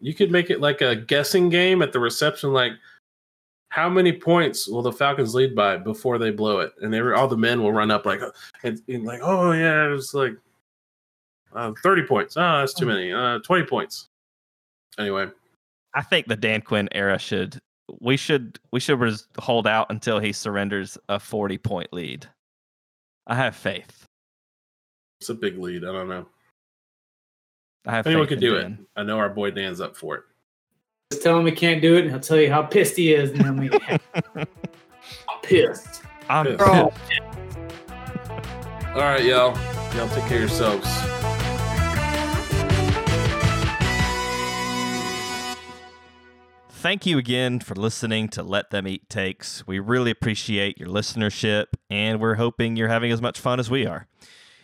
[0.00, 2.72] You could make it like a guessing game at the reception, like
[3.68, 6.72] how many points will the Falcons lead by before they blow it?
[6.82, 8.20] And every, all the men will run up like
[8.64, 10.34] and, and like, oh yeah, it was like
[11.54, 12.36] uh, thirty points.
[12.36, 13.12] Oh, that's too many.
[13.12, 14.08] Uh, Twenty points.
[14.98, 15.28] Anyway,
[15.94, 17.60] I think the Dan Quinn era should
[18.00, 22.26] we should we should res- hold out until he surrenders a 40 point lead.
[23.26, 24.06] I have faith.
[25.20, 25.84] it's a big lead.
[25.84, 26.26] I don't know.
[27.86, 28.72] I have Anyone faith could in do it.
[28.96, 30.22] I know our boy Dan's up for it.
[31.10, 33.30] Just tell him he can't do it, and he'll tell you how pissed he is,
[33.30, 33.74] and he'll make.
[34.34, 34.46] I'm
[35.42, 36.02] pissed.
[36.28, 36.58] I'm Pissed.
[36.58, 36.92] Bro, oh.
[38.94, 39.56] All right, y'all.
[39.94, 40.86] Y'all take care of yourselves.
[46.82, 49.64] Thank you again for listening to Let Them Eat Takes.
[49.68, 53.86] We really appreciate your listenership, and we're hoping you're having as much fun as we
[53.86, 54.08] are.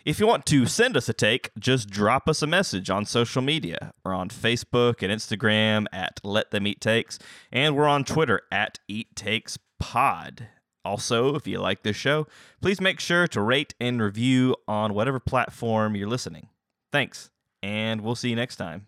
[0.03, 3.41] If you want to send us a take, just drop us a message on social
[3.41, 3.93] media.
[4.03, 7.19] We're on Facebook and Instagram at Let Them Eat Takes,
[7.53, 10.49] and we're on Twitter at Eat Takes Pod.
[10.83, 12.27] Also, if you like this show,
[12.61, 16.49] please make sure to rate and review on whatever platform you're listening.
[16.91, 17.29] Thanks,
[17.63, 18.87] and we'll see you next time.